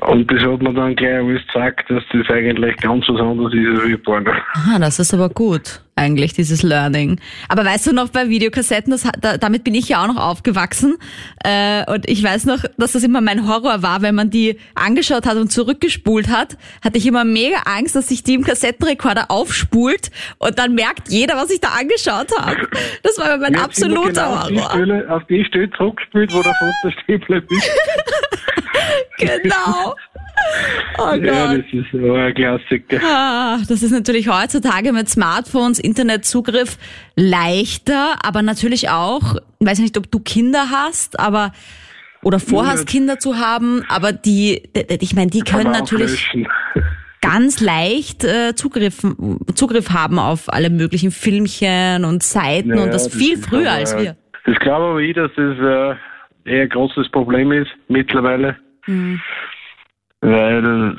Und 0.02 0.30
das 0.30 0.42
hat 0.42 0.60
mir 0.60 0.74
dann 0.74 0.96
gleich 0.96 1.14
alles 1.14 1.46
gesagt, 1.46 1.88
dass 1.88 2.02
das 2.12 2.28
eigentlich 2.28 2.76
ganz 2.78 3.08
was 3.08 3.20
anderes 3.20 3.54
ist 3.54 3.80
als 3.80 3.88
wie 3.88 3.96
Porno. 3.96 4.32
Ah, 4.54 4.78
das 4.78 4.98
ist 4.98 5.14
aber 5.14 5.28
gut, 5.28 5.80
eigentlich, 5.94 6.32
dieses 6.32 6.62
Learning. 6.62 7.20
Aber 7.48 7.64
weißt 7.64 7.86
du 7.88 7.92
noch, 7.92 8.08
bei 8.08 8.28
Videokassetten, 8.28 8.90
das, 8.90 9.06
da, 9.20 9.36
damit 9.36 9.64
bin 9.64 9.74
ich 9.74 9.88
ja 9.90 10.02
auch 10.02 10.06
noch 10.06 10.16
aufgewachsen. 10.16 10.96
Äh, 11.44 11.90
und 11.92 12.08
ich 12.08 12.22
weiß 12.22 12.46
noch, 12.46 12.64
dass 12.78 12.92
das 12.92 13.02
immer 13.02 13.20
mein 13.20 13.46
Horror 13.46 13.82
war, 13.82 14.02
wenn 14.02 14.14
man 14.14 14.30
die 14.30 14.58
angeschaut 14.74 15.26
hat 15.26 15.36
und 15.36 15.52
zurückgespult 15.52 16.28
hat, 16.28 16.56
hatte 16.82 16.98
ich 16.98 17.06
immer 17.06 17.24
mega 17.24 17.58
Angst, 17.66 17.94
dass 17.94 18.08
sich 18.08 18.22
die 18.22 18.34
im 18.34 18.44
Kassettenrekorder 18.44 19.30
aufspult 19.30 20.10
und 20.38 20.58
dann 20.58 20.74
merkt 20.74 21.10
jeder, 21.10 21.36
was 21.36 21.50
ich 21.50 21.60
da 21.60 21.68
angeschaut 21.78 22.28
habe. 22.38 22.68
Das 23.02 23.18
war 23.18 23.26
immer 23.26 23.38
mein 23.38 23.54
immer 23.54 23.64
absoluter 23.64 24.08
genau 24.12 24.34
auf 24.34 24.48
die 24.48 24.56
Horror. 24.56 24.70
Stelle, 24.70 25.14
auf 25.14 25.22
die 25.28 25.44
Stelle 25.44 25.70
zurückgespielt, 25.76 26.32
wo 26.32 26.42
der 26.42 26.54
Foto 26.54 27.00
stehen 27.02 27.20
bleibt. 27.20 27.50
Genau. 29.18 29.94
Oh 30.98 31.14
Ja, 31.14 31.54
das 31.54 31.64
ist 31.72 31.86
so 31.92 32.12
ein 32.14 32.34
Klassiker. 32.34 33.00
Ah, 33.04 33.58
das 33.68 33.82
ist 33.82 33.90
natürlich 33.92 34.28
heutzutage 34.28 34.92
mit 34.92 35.08
Smartphones, 35.08 35.78
Internetzugriff 35.78 36.76
leichter, 37.16 38.16
aber 38.22 38.42
natürlich 38.42 38.90
auch, 38.90 39.36
ich 39.58 39.66
weiß 39.66 39.78
nicht, 39.80 39.96
ob 39.98 40.10
du 40.10 40.20
Kinder 40.20 40.66
hast, 40.70 41.18
aber 41.18 41.52
oder 42.22 42.38
vorhast, 42.38 42.80
Ja. 42.80 42.84
Kinder 42.84 43.18
zu 43.18 43.36
haben, 43.38 43.82
aber 43.88 44.12
die, 44.12 44.62
ich 45.00 45.14
meine, 45.14 45.30
die 45.30 45.40
können 45.40 45.72
natürlich 45.72 46.26
auflöschen. 46.28 46.48
ganz 47.20 47.60
leicht 47.60 48.24
äh, 48.24 48.54
Zugriff, 48.54 49.02
Zugriff 49.54 49.90
haben 49.90 50.18
auf 50.18 50.52
alle 50.52 50.70
möglichen 50.70 51.10
Filmchen 51.10 52.04
und 52.04 52.22
Seiten 52.22 52.76
Ja, 52.76 52.82
und 52.84 52.92
das, 52.94 53.04
das 53.08 53.14
viel 53.16 53.38
früher 53.38 53.70
aber- 53.70 53.78
als 53.78 53.96
wir. 53.96 54.16
Das 54.44 54.56
glaube 54.58 54.84
aber 54.86 54.98
ich, 55.00 55.14
dass 55.14 55.30
das 55.36 55.56
äh, 55.56 56.50
eher 56.50 56.62
ein 56.62 56.68
großes 56.68 57.08
Problem 57.10 57.52
ist 57.52 57.70
mittlerweile. 57.88 58.56
Hm. 58.86 59.20
Weil 60.22 60.98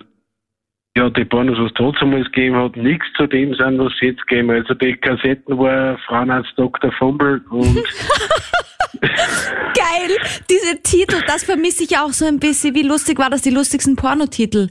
ja, 0.95 1.09
die 1.09 1.25
Pornos, 1.25 1.57
was 1.57 1.67
es 1.67 1.73
trotzdem 1.75 2.11
gegeben 2.11 2.55
hat, 2.55 2.75
nichts 2.77 3.05
zu 3.17 3.25
dem 3.25 3.55
sind, 3.55 3.79
was 3.79 3.91
sie 3.99 4.07
jetzt 4.07 4.27
geben. 4.27 4.51
Also 4.51 4.75
die 4.75 4.93
Kassetten 4.95 5.57
war 5.57 5.97
Frauenarzt 6.05 6.53
Dr. 6.55 6.91
Fumble 6.91 7.41
und 7.49 7.75
Geil! 9.01 10.17
Diese 10.49 10.81
Titel, 10.83 11.21
das 11.25 11.43
vermisse 11.43 11.83
ich 11.83 11.97
auch 11.97 12.11
so 12.11 12.25
ein 12.25 12.39
bisschen. 12.39 12.75
Wie 12.75 12.83
lustig 12.83 13.17
war 13.17 13.29
das, 13.29 13.41
die 13.41 13.49
lustigsten 13.49 13.95
Pornotitel? 13.95 14.67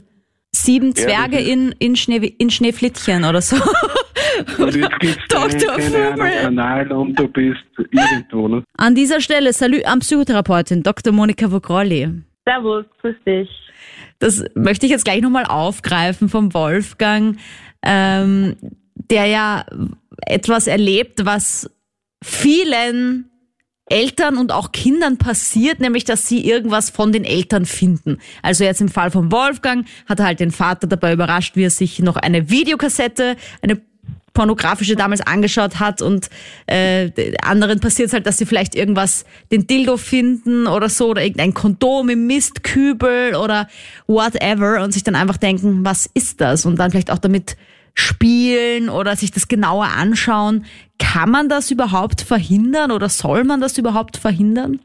Sieben 0.55 0.89
Ja, 0.89 0.93
Zwerge 0.95 1.39
ist- 1.39 1.47
in, 1.49 1.75
in, 1.79 1.95
Schnee, 1.95 2.33
in 2.37 2.49
Schneeflittchen 2.49 3.25
oder 3.25 3.41
so. 3.41 3.57
Und 4.63 4.75
jetzt 4.75 4.99
gibt's 4.99 5.27
Dr. 5.27 5.73
einen, 5.73 5.91
keine 5.91 6.07
Ahnung, 6.07 6.15
Fummel. 6.17 6.45
Anal 6.45 6.91
und 6.93 7.19
du 7.19 7.27
bist 7.27 7.59
irgendwo. 7.77 8.47
Ne? 8.47 8.63
An 8.77 8.95
dieser 8.95 9.19
Stelle 9.21 9.53
Salü 9.53 9.81
an 9.83 9.99
Psychotherapeutin 9.99 10.81
Dr. 10.81 11.13
Monika 11.13 11.51
Vogrolli. 11.51 12.09
Servus, 12.45 12.85
grüß 13.01 13.15
dich. 13.27 13.49
Das 14.19 14.43
möchte 14.55 14.85
ich 14.85 14.91
jetzt 14.91 15.05
gleich 15.05 15.21
nochmal 15.21 15.45
aufgreifen 15.45 16.29
vom 16.29 16.53
Wolfgang, 16.53 17.37
ähm, 17.81 18.55
der 18.95 19.25
ja 19.25 19.65
etwas 20.25 20.67
erlebt, 20.67 21.25
was 21.25 21.69
vielen 22.23 23.29
Eltern 23.85 24.37
und 24.37 24.51
auch 24.51 24.71
Kindern 24.71 25.17
passiert, 25.17 25.79
nämlich 25.79 26.05
dass 26.05 26.27
sie 26.27 26.47
irgendwas 26.47 26.89
von 26.89 27.11
den 27.11 27.25
Eltern 27.25 27.65
finden. 27.65 28.19
Also 28.41 28.63
jetzt 28.63 28.81
im 28.81 28.89
Fall 28.89 29.11
von 29.11 29.31
Wolfgang 29.31 29.85
hat 30.07 30.19
er 30.19 30.25
halt 30.25 30.39
den 30.39 30.51
Vater 30.51 30.87
dabei 30.87 31.13
überrascht, 31.13 31.55
wie 31.55 31.65
er 31.65 31.69
sich 31.69 31.99
noch 31.99 32.15
eine 32.15 32.49
Videokassette, 32.49 33.35
eine 33.61 33.81
pornografische 34.33 34.95
damals 34.95 35.21
angeschaut 35.21 35.79
hat 35.79 36.01
und 36.01 36.29
äh, 36.67 37.11
anderen 37.43 37.79
passiert 37.79 38.07
es 38.07 38.13
halt, 38.13 38.25
dass 38.25 38.37
sie 38.37 38.45
vielleicht 38.45 38.75
irgendwas, 38.75 39.25
den 39.51 39.67
Dildo 39.67 39.97
finden 39.97 40.67
oder 40.67 40.89
so 40.89 41.09
oder 41.09 41.21
irgendein 41.21 41.53
Kondom 41.53 42.09
im 42.09 42.27
Mistkübel 42.27 43.35
oder 43.35 43.67
whatever 44.07 44.83
und 44.83 44.91
sich 44.91 45.03
dann 45.03 45.15
einfach 45.15 45.37
denken, 45.37 45.85
was 45.85 46.07
ist 46.13 46.41
das? 46.41 46.65
Und 46.65 46.79
dann 46.79 46.91
vielleicht 46.91 47.11
auch 47.11 47.19
damit 47.19 47.55
spielen 47.95 48.89
oder 48.89 49.15
sich 49.15 49.31
das 49.31 49.47
genauer 49.47 49.85
anschauen. 49.97 50.65
Kann 50.97 51.29
man 51.29 51.47
das 51.47 51.69
überhaupt 51.69 52.21
verhindern 52.21 52.91
oder 52.91 53.09
soll 53.09 53.43
man 53.43 53.61
das 53.61 53.77
überhaupt 53.77 54.17
verhindern? 54.17 54.79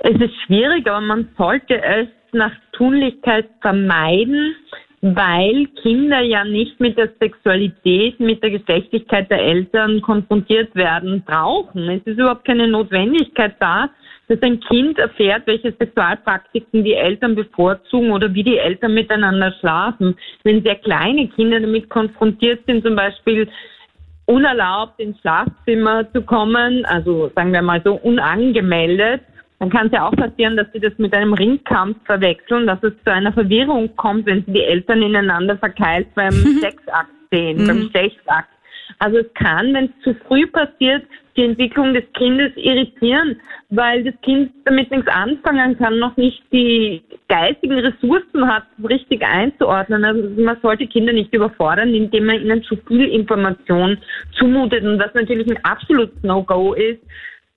Es 0.00 0.20
ist 0.20 0.34
schwierig, 0.46 0.86
aber 0.88 1.00
man 1.00 1.28
sollte 1.38 1.80
es 1.82 2.08
nach 2.32 2.52
Tunlichkeit 2.72 3.48
vermeiden, 3.60 4.56
weil 5.04 5.66
Kinder 5.82 6.22
ja 6.22 6.44
nicht 6.44 6.80
mit 6.80 6.96
der 6.96 7.10
Sexualität, 7.20 8.18
mit 8.20 8.42
der 8.42 8.52
Geschlechtlichkeit 8.52 9.30
der 9.30 9.38
Eltern 9.38 10.00
konfrontiert 10.00 10.74
werden 10.74 11.22
brauchen. 11.26 11.90
Es 11.90 12.00
ist 12.06 12.18
überhaupt 12.18 12.46
keine 12.46 12.66
Notwendigkeit 12.66 13.54
da, 13.60 13.90
dass 14.28 14.40
ein 14.40 14.60
Kind 14.60 14.98
erfährt, 14.98 15.46
welche 15.46 15.74
Sexualpraktiken 15.78 16.84
die 16.84 16.94
Eltern 16.94 17.34
bevorzugen 17.34 18.12
oder 18.12 18.32
wie 18.32 18.44
die 18.44 18.56
Eltern 18.56 18.94
miteinander 18.94 19.52
schlafen. 19.60 20.16
Wenn 20.42 20.62
sehr 20.62 20.76
kleine 20.76 21.28
Kinder 21.28 21.60
damit 21.60 21.90
konfrontiert 21.90 22.60
sind, 22.66 22.82
zum 22.82 22.96
Beispiel 22.96 23.46
unerlaubt 24.24 24.98
ins 25.00 25.20
Schlafzimmer 25.20 26.10
zu 26.14 26.22
kommen, 26.22 26.86
also 26.86 27.30
sagen 27.34 27.52
wir 27.52 27.60
mal 27.60 27.82
so 27.84 27.92
unangemeldet, 27.96 29.20
dann 29.58 29.70
kann 29.70 29.86
es 29.86 29.92
ja 29.92 30.06
auch 30.06 30.16
passieren, 30.16 30.56
dass 30.56 30.66
sie 30.72 30.80
das 30.80 30.92
mit 30.98 31.14
einem 31.14 31.32
Ringkampf 31.32 31.96
verwechseln, 32.04 32.66
dass 32.66 32.82
es 32.82 32.92
zu 33.04 33.12
einer 33.12 33.32
Verwirrung 33.32 33.94
kommt, 33.96 34.26
wenn 34.26 34.44
sie 34.44 34.52
die 34.52 34.62
Eltern 34.62 35.02
ineinander 35.02 35.56
verkeilt 35.56 36.08
beim 36.14 36.32
Sexakt 36.32 37.10
sehen, 37.30 37.66
beim 37.66 37.82
Geschlechtsakt. 37.84 38.48
Also 38.98 39.18
es 39.18 39.34
kann, 39.34 39.72
wenn 39.74 39.86
es 39.86 40.02
zu 40.02 40.14
früh 40.26 40.46
passiert, 40.46 41.04
die 41.36 41.44
Entwicklung 41.44 41.94
des 41.94 42.04
Kindes 42.12 42.52
irritieren, 42.56 43.40
weil 43.70 44.04
das 44.04 44.14
Kind 44.22 44.52
damit 44.64 44.90
nichts 44.90 45.08
anfangen 45.08 45.76
kann, 45.76 45.98
noch 45.98 46.16
nicht 46.16 46.42
die 46.52 47.02
geistigen 47.28 47.78
Ressourcen 47.78 48.46
hat, 48.46 48.64
richtig 48.88 49.22
einzuordnen. 49.22 50.04
Also 50.04 50.28
man 50.40 50.56
sollte 50.62 50.86
Kinder 50.86 51.12
nicht 51.12 51.34
überfordern, 51.34 51.92
indem 51.92 52.26
man 52.26 52.40
ihnen 52.40 52.62
zu 52.62 52.76
viel 52.86 53.08
Information 53.08 53.98
zumutet. 54.38 54.84
Und 54.84 55.00
was 55.00 55.12
natürlich 55.14 55.48
ein 55.48 55.64
absolutes 55.64 56.22
No-Go 56.22 56.74
ist, 56.74 57.00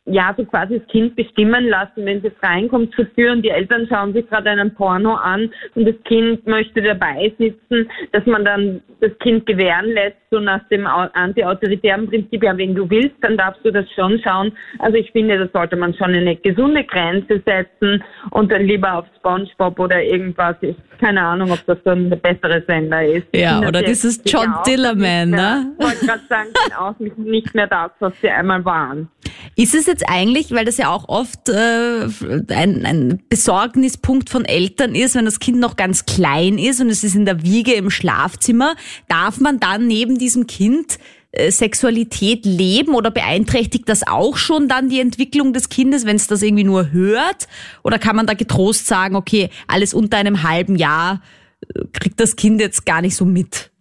ja, 0.07 0.33
so 0.37 0.45
quasi 0.45 0.79
das 0.79 0.87
Kind 0.87 1.15
bestimmen 1.15 1.67
lassen, 1.67 2.05
wenn 2.05 2.25
es 2.25 2.31
reinkommt 2.41 2.95
zur 2.95 3.13
Tür 3.13 3.33
und 3.33 3.41
die 3.41 3.49
Eltern 3.49 3.87
schauen 3.87 4.13
sich 4.13 4.27
gerade 4.29 4.49
einen 4.49 4.73
Porno 4.73 5.15
an 5.15 5.51
und 5.75 5.85
das 5.85 5.95
Kind 6.05 6.47
möchte 6.47 6.81
dabei 6.81 7.33
sitzen, 7.37 7.89
dass 8.13 8.25
man 8.25 8.45
dann 8.45 8.81
das 9.01 9.11
Kind 9.19 9.45
gewähren 9.45 9.87
lässt, 9.87 10.17
so 10.29 10.39
nach 10.39 10.61
dem 10.69 10.85
au- 10.85 11.07
anti-autoritären 11.13 12.07
Prinzip, 12.07 12.43
ja, 12.43 12.57
wenn 12.57 12.75
du 12.75 12.89
willst, 12.89 13.15
dann 13.21 13.37
darfst 13.37 13.63
du 13.63 13.71
das 13.71 13.85
schon 13.95 14.19
schauen. 14.23 14.51
Also 14.79 14.97
ich 14.97 15.11
finde, 15.11 15.37
da 15.37 15.47
sollte 15.57 15.75
man 15.75 15.93
schon 15.93 16.13
eine 16.13 16.35
gesunde 16.35 16.83
Grenze 16.83 17.41
setzen 17.45 18.03
und 18.31 18.51
dann 18.51 18.63
lieber 18.65 18.93
auf 18.99 19.05
Spongebob 19.17 19.79
oder 19.79 20.03
irgendwas, 20.03 20.55
ich, 20.61 20.75
keine 20.99 21.21
Ahnung, 21.21 21.51
ob 21.51 21.65
das 21.65 21.77
dann 21.85 22.09
der 22.09 22.17
bessere 22.17 22.63
Sender 22.67 23.05
ist. 23.05 23.27
Ja, 23.33 23.59
oder 23.67 23.81
dieses 23.81 24.21
John 24.25 24.53
Dillerman, 24.65 25.29
ne? 25.29 25.71
Ich 25.79 25.85
wollte 25.85 26.05
gerade 26.05 26.21
sagen, 26.27 26.49
sind 26.63 26.77
auch 26.77 26.99
nicht- 26.99 27.17
nicht 27.17 27.55
mehr 27.55 27.67
das, 27.67 27.91
was 27.99 28.13
sie 28.21 28.29
einmal 28.29 28.63
waren. 28.65 29.09
Ist 29.55 29.73
es 29.75 29.87
jetzt 29.87 30.03
eigentlich, 30.07 30.51
weil 30.51 30.65
das 30.65 30.77
ja 30.77 30.89
auch 30.89 31.07
oft 31.09 31.49
äh, 31.49 32.05
ein, 32.53 32.85
ein 32.85 33.23
Besorgnispunkt 33.29 34.29
von 34.29 34.45
Eltern 34.45 34.93
ist, 34.93 35.15
wenn 35.15 35.25
das 35.25 35.39
Kind 35.39 35.59
noch 35.59 35.75
ganz 35.75 36.05
klein 36.05 36.57
ist 36.57 36.79
und 36.81 36.89
es 36.89 37.03
ist 37.03 37.15
in 37.15 37.25
der 37.25 37.43
Wiege 37.43 37.73
im 37.73 37.89
Schlafzimmer, 37.89 38.75
darf 39.09 39.39
man 39.39 39.59
dann 39.59 39.87
neben 39.87 40.16
diesem 40.19 40.47
Kind 40.47 40.97
äh, 41.31 41.51
Sexualität 41.51 42.45
leben 42.45 42.95
oder 42.95 43.11
beeinträchtigt 43.11 43.87
das 43.89 44.07
auch 44.07 44.37
schon 44.37 44.67
dann 44.67 44.89
die 44.89 44.99
Entwicklung 44.99 45.53
des 45.53 45.69
Kindes, 45.69 46.05
wenn 46.05 46.15
es 46.15 46.27
das 46.27 46.41
irgendwie 46.41 46.63
nur 46.63 46.91
hört? 46.91 47.47
Oder 47.83 47.99
kann 47.99 48.15
man 48.15 48.27
da 48.27 48.33
getrost 48.33 48.87
sagen, 48.87 49.15
okay, 49.15 49.49
alles 49.67 49.93
unter 49.93 50.17
einem 50.17 50.43
halben 50.43 50.75
Jahr 50.75 51.21
äh, 51.73 51.83
kriegt 51.93 52.19
das 52.19 52.35
Kind 52.35 52.61
jetzt 52.61 52.85
gar 52.85 53.01
nicht 53.01 53.15
so 53.15 53.25
mit? 53.25 53.71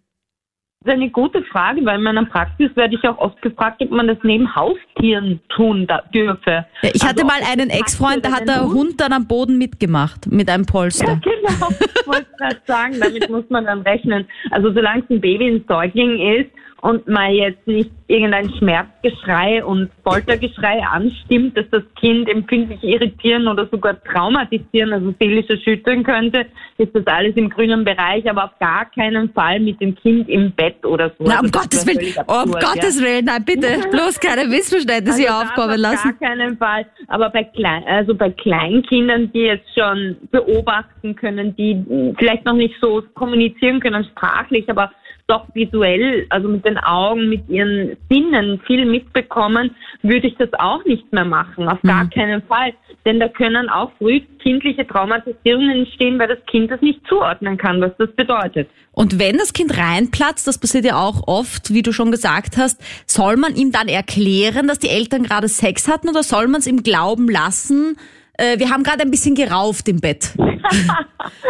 Das 0.87 0.95
ist 0.95 1.01
eine 1.01 1.11
gute 1.11 1.43
Frage, 1.43 1.83
weil 1.83 1.97
in 1.97 2.03
meiner 2.03 2.23
Praxis 2.23 2.73
werde 2.75 2.95
ich 2.95 3.03
auch 3.05 3.17
oft 3.17 3.41
gefragt, 3.41 3.81
ob 3.81 3.91
man 3.91 4.07
das 4.07 4.17
neben 4.23 4.55
Haustieren 4.55 5.41
tun 5.49 5.85
da, 5.85 6.01
dürfe. 6.13 6.65
Ja, 6.81 6.89
ich 6.93 7.03
hatte 7.03 7.23
Also 7.23 7.25
mal 7.25 7.41
einen 7.51 7.69
Ex-Freund, 7.69 8.23
da 8.23 8.31
hat 8.31 8.47
der 8.47 8.61
den 8.61 8.73
Hund 8.73 9.01
dann 9.01 9.11
am 9.11 9.27
Boden 9.27 9.57
mitgemacht 9.57 10.31
mit 10.31 10.49
einem 10.49 10.65
Polster. 10.65 11.05
Ja, 11.05 11.15
genau. 11.15 11.67
Ich 11.99 12.13
wollte 12.13 12.27
gerade 12.37 12.61
sagen, 12.65 12.93
damit 13.01 13.29
muss 13.29 13.43
man 13.49 13.65
dann 13.65 13.81
rechnen. 13.81 14.25
Also 14.51 14.71
solange 14.71 15.03
es 15.03 15.09
ein 15.09 15.19
Baby 15.19 15.47
ein 15.47 15.65
Säugling 15.67 16.39
ist 16.39 16.51
und 16.81 17.07
man 17.07 17.33
jetzt 17.33 17.65
nicht 17.67 17.91
irgendein 18.07 18.53
Schmerzgeschrei 18.55 19.63
und 19.63 19.89
Foltergeschrei 20.03 20.81
anstimmt, 20.83 21.57
dass 21.57 21.65
das 21.71 21.83
Kind 21.99 22.29
empfindlich 22.29 22.81
irritieren 22.83 23.47
oder 23.47 23.67
sogar 23.67 24.01
traumatisieren, 24.03 24.93
also 24.93 25.13
seelisch 25.19 25.49
erschüttern 25.49 26.03
könnte, 26.03 26.45
ist 26.77 26.95
das 26.95 27.05
alles 27.07 27.35
im 27.35 27.49
grünen 27.49 27.83
Bereich, 27.83 28.29
aber 28.29 28.45
auf 28.45 28.59
gar 28.59 28.85
keinen 28.91 29.33
Fall 29.33 29.59
mit 29.59 29.81
dem 29.81 29.95
Kind 29.95 30.29
im 30.29 30.51
Bett 30.51 30.85
oder 30.85 31.09
so. 31.17 31.25
Na, 31.27 31.39
um 31.39 31.47
Also 31.47 31.51
das 31.51 31.61
Gottes 31.63 31.87
Willen, 31.87 31.97
völlig 31.97 32.17
um 32.17 32.23
absurd, 32.25 32.63
ja. 32.63 32.69
Gottes 32.73 33.01
Willen, 33.01 33.25
nein, 33.25 33.45
bitte, 33.45 33.67
bloß 33.91 34.19
keine 34.19 34.47
Missverständnisse 34.47 35.19
hier 35.19 35.31
Also 35.31 35.41
das 35.41 35.49
aufkommen 35.49 35.75
auf 35.75 35.81
lassen. 35.81 36.15
Gar 36.19 36.29
keinen 36.29 36.57
Fall. 36.57 36.85
Aber 37.07 37.29
bei 37.29 37.43
klein, 37.43 37.83
also 37.87 38.13
bei 38.15 38.29
Kleinkindern, 38.29 39.31
die 39.33 39.39
jetzt 39.39 39.67
schon 39.77 40.15
beobachten 40.31 41.15
können, 41.15 41.55
die 41.55 42.13
vielleicht 42.17 42.45
noch 42.45 42.53
nicht 42.53 42.75
so 42.79 43.03
kommunizieren 43.15 43.79
können 43.79 44.05
sprachlich, 44.05 44.69
aber 44.69 44.91
doch 45.27 45.45
visuell, 45.53 46.25
also 46.29 46.47
mit 46.47 46.65
den 46.65 46.77
Augen, 46.77 47.29
mit 47.29 47.47
ihren 47.49 47.97
Sinnen 48.09 48.61
viel 48.65 48.85
mitbekommen, 48.85 49.75
würde 50.01 50.27
ich 50.27 50.35
das 50.37 50.53
auch 50.53 50.83
nicht 50.85 51.11
mehr 51.11 51.25
machen. 51.25 51.67
Auf 51.67 51.81
gar 51.81 52.09
keinen 52.09 52.41
Fall. 52.43 52.73
Denn 53.05 53.19
da 53.19 53.27
können 53.27 53.69
auch 53.69 53.91
früh 53.97 54.21
kindliche 54.41 54.87
Traumatisierungen 54.87 55.79
entstehen, 55.79 56.17
weil 56.17 56.29
das 56.29 56.45
Kind 56.45 56.71
das 56.71 56.81
nicht 56.81 57.01
zuordnen 57.07 57.57
kann, 57.57 57.81
was 57.81 57.91
das 57.97 58.09
bedeutet. 58.11 58.69
Und 58.93 59.19
wenn 59.19 59.37
das 59.37 59.53
Kind 59.53 59.77
reinplatzt, 59.77 60.47
das 60.47 60.57
passiert 60.57 60.85
ja 60.85 60.97
auch 60.97 61.27
oft, 61.27 61.73
wie 61.73 61.83
du 61.83 61.91
schon 61.91 62.11
gesagt 62.11 62.57
hast, 62.57 62.81
soll 63.05 63.37
man 63.37 63.55
ihm 63.55 63.71
dann 63.71 63.87
erklären, 63.87 64.67
dass 64.67 64.79
die 64.79 64.89
Eltern 64.89 65.23
gerade 65.23 65.47
Sex 65.47 65.87
hatten 65.87 66.09
oder 66.09 66.23
soll 66.23 66.47
man 66.47 66.61
es 66.61 66.67
ihm 66.67 66.83
glauben 66.83 67.29
lassen? 67.29 67.97
Äh, 68.37 68.59
wir 68.59 68.69
haben 68.69 68.83
gerade 68.83 69.01
ein 69.01 69.11
bisschen 69.11 69.35
gerauft 69.35 69.87
im 69.89 69.99
Bett. 69.99 70.33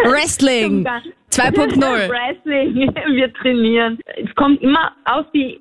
Wrestling 0.05 0.87
2.0. 1.31 1.81
Wrestling, 2.09 2.75
wir 3.15 3.33
trainieren. 3.33 3.99
Es 4.05 4.33
kommt 4.35 4.61
immer 4.61 4.93
auf 5.05 5.25
die 5.33 5.59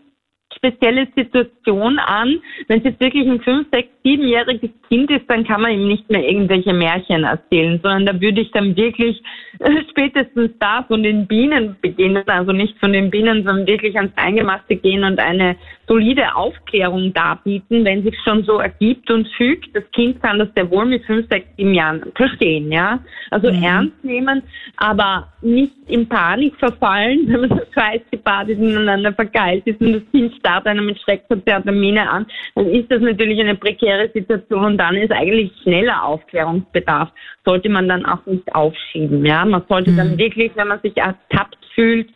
spezielle 0.67 1.07
Situation 1.17 1.99
an. 1.99 2.41
Wenn 2.69 2.79
es 2.79 2.85
jetzt 2.85 3.01
wirklich 3.01 3.27
ein 3.27 3.41
5, 3.41 3.67
6, 3.73 3.89
7-jähriges 4.05 4.71
Kind 4.89 5.11
ist, 5.11 5.29
dann 5.29 5.45
kann 5.45 5.63
man 5.63 5.73
ihm 5.73 5.89
nicht 5.89 6.09
mehr 6.11 6.27
irgendwelche 6.27 6.73
Märchen 6.73 7.25
erzählen, 7.25 7.81
sondern 7.83 8.07
da 8.07 8.21
würde 8.21 8.41
ich 8.41 8.51
dann 8.53 8.77
wirklich 8.77 9.21
äh, 9.59 9.83
spätestens 9.91 10.51
da 10.61 10.85
von 10.85 11.03
den 11.03 11.27
Bienen 11.27 11.77
beginnen, 11.81 12.23
also 12.27 12.53
nicht 12.53 12.79
von 12.79 12.93
den 12.93 13.11
Bienen, 13.11 13.45
sondern 13.45 13.67
wirklich 13.67 13.97
ans 13.97 14.13
Eingemachte 14.17 14.77
gehen 14.77 15.05
und 15.05 15.19
eine 15.19 15.57
solide 15.89 16.35
Aufklärung 16.35 17.13
darbieten, 17.13 17.85
wenn 17.85 18.03
sich 18.03 18.17
schon 18.25 18.45
so 18.45 18.59
ergibt 18.59 19.11
und 19.11 19.29
fügt. 19.37 19.75
Das 19.75 19.85
Kind 19.93 20.23
kann 20.23 20.39
das 20.39 20.49
sehr 20.55 20.71
wohl 20.71 20.87
mit 20.87 21.05
5, 21.05 21.29
6, 21.29 21.47
7 21.57 21.75
Jahren 21.75 22.13
verstehen, 22.15 22.71
ja. 22.73 23.01
Also 23.31 23.49
ernst 23.49 24.05
nehmen, 24.05 24.43
aber 24.77 25.29
nicht 25.43 25.75
in 25.89 26.09
Panik 26.09 26.55
verfallen, 26.57 27.21
wenn 27.27 27.41
man 27.41 27.51
das 27.51 27.69
weiß, 27.75 28.01
die 28.13 28.17
beide 28.17 28.53
ineinander 28.53 29.13
verkeilt 29.13 29.67
ist 29.67 29.81
und 29.81 29.93
das 29.93 30.03
Kind 30.11 30.35
starrt 30.35 30.56
einem 30.65 30.87
mit 30.87 30.99
schreckverzerrter 31.01 31.73
Miene 31.73 32.09
an, 32.09 32.27
dann 32.55 32.67
ist 32.67 32.91
das 32.91 33.03
natürlich 33.03 33.39
eine 33.41 33.57
prekäre 33.57 34.11
Situation 34.15 34.65
und 34.65 34.79
dann 34.79 34.95
ist 34.95 35.13
eigentlich 35.13 35.53
schneller 35.63 36.05
Aufklärungsbedarf. 36.05 37.11
Sollte 37.45 37.69
man 37.69 37.89
dann 37.89 38.07
auch 38.07 38.25
nicht 38.25 38.55
aufschieben, 38.55 39.27
ja. 39.27 39.45
Man 39.45 39.63
sollte 39.69 39.95
dann 39.95 40.17
wirklich, 40.17 40.53
wenn 40.55 40.69
man 40.69 40.81
sich 40.81 40.97
ertappt 40.97 41.59
fühlt, 41.75 42.09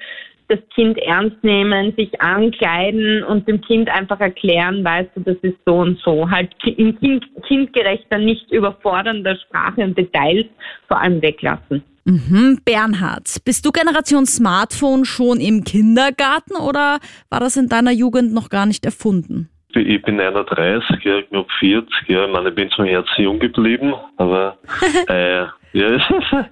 das 0.50 0.59
Kind 0.75 0.99
ernst 0.99 1.42
nehmen, 1.42 1.94
sich 1.97 2.20
ankleiden 2.20 3.23
und 3.23 3.47
dem 3.47 3.61
Kind 3.61 3.88
einfach 3.88 4.20
erklären, 4.20 4.85
weißt 4.85 5.11
du, 5.14 5.20
das 5.20 5.37
ist 5.42 5.56
so 5.64 5.76
und 5.76 5.99
so. 6.00 6.28
Halt 6.28 6.50
in 6.64 6.99
kind, 6.99 7.25
kindgerechter, 7.47 8.18
nicht 8.18 8.50
überfordernder 8.50 9.37
Sprache 9.37 9.82
und 9.82 9.97
Details 9.97 10.47
vor 10.88 11.00
allem 11.00 11.23
weglassen. 11.23 11.85
Mhm. 12.11 12.61
Bernhard, 12.64 13.29
bist 13.44 13.64
du 13.64 13.70
Generation 13.70 14.27
Smartphone 14.27 15.05
schon 15.05 15.38
im 15.40 15.62
Kindergarten 15.64 16.57
oder 16.57 16.99
war 17.29 17.40
das 17.40 17.57
in 17.57 17.68
deiner 17.68 17.92
Jugend 17.92 18.33
noch 18.35 18.49
gar 18.49 18.66
nicht 18.66 18.85
erfunden? 18.85 19.49
Ich 19.73 20.03
bin 20.03 20.18
31, 20.20 21.05
ja, 21.05 21.23
knapp 21.23 21.46
40, 21.61 21.88
ja. 22.09 22.27
Ich 22.27 22.33
meine, 22.33 22.49
ich 22.49 22.55
bin 22.57 22.68
zum 22.70 22.85
Herzen 22.87 23.23
jung 23.23 23.38
geblieben, 23.38 23.94
aber 24.16 24.59
äh, 25.09 25.44
ja, 25.73 25.99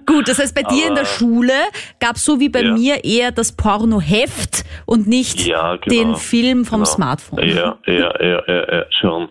Gut, 0.05 0.29
das 0.29 0.39
heißt, 0.39 0.55
bei 0.55 0.63
dir 0.63 0.87
in 0.87 0.95
der 0.95 1.03
Aber- 1.03 1.05
Schule 1.05 1.51
gab 1.99 2.15
es 2.15 2.23
so 2.23 2.39
wie 2.39 2.47
bei 2.47 2.61
Ja. 2.61 2.73
mir 2.73 3.03
eher 3.03 3.31
das 3.33 3.51
Pornoheft 3.53 4.63
und 4.85 5.07
nicht 5.07 5.45
ja, 5.45 5.75
genau. 5.75 6.13
den 6.13 6.15
Film 6.15 6.63
vom 6.63 6.79
genau. 6.79 6.89
Smartphone. 6.89 7.45
Ja, 7.49 7.77
ja, 7.85 8.13
ja, 8.23 8.41
ja, 8.47 8.73
ja, 8.77 8.85
schon. 9.01 9.27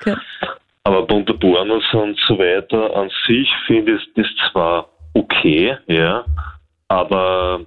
Okay. 0.00 0.16
Aber 0.82 1.06
bunte 1.06 1.32
Pornos 1.34 1.84
und 1.92 2.18
so 2.26 2.36
weiter 2.36 2.94
an 2.96 3.08
sich 3.28 3.48
finde 3.68 3.92
ich 3.94 4.02
das 4.16 4.26
zwar 4.50 4.88
okay, 5.14 5.76
ja, 5.86 6.24
aber 6.88 7.60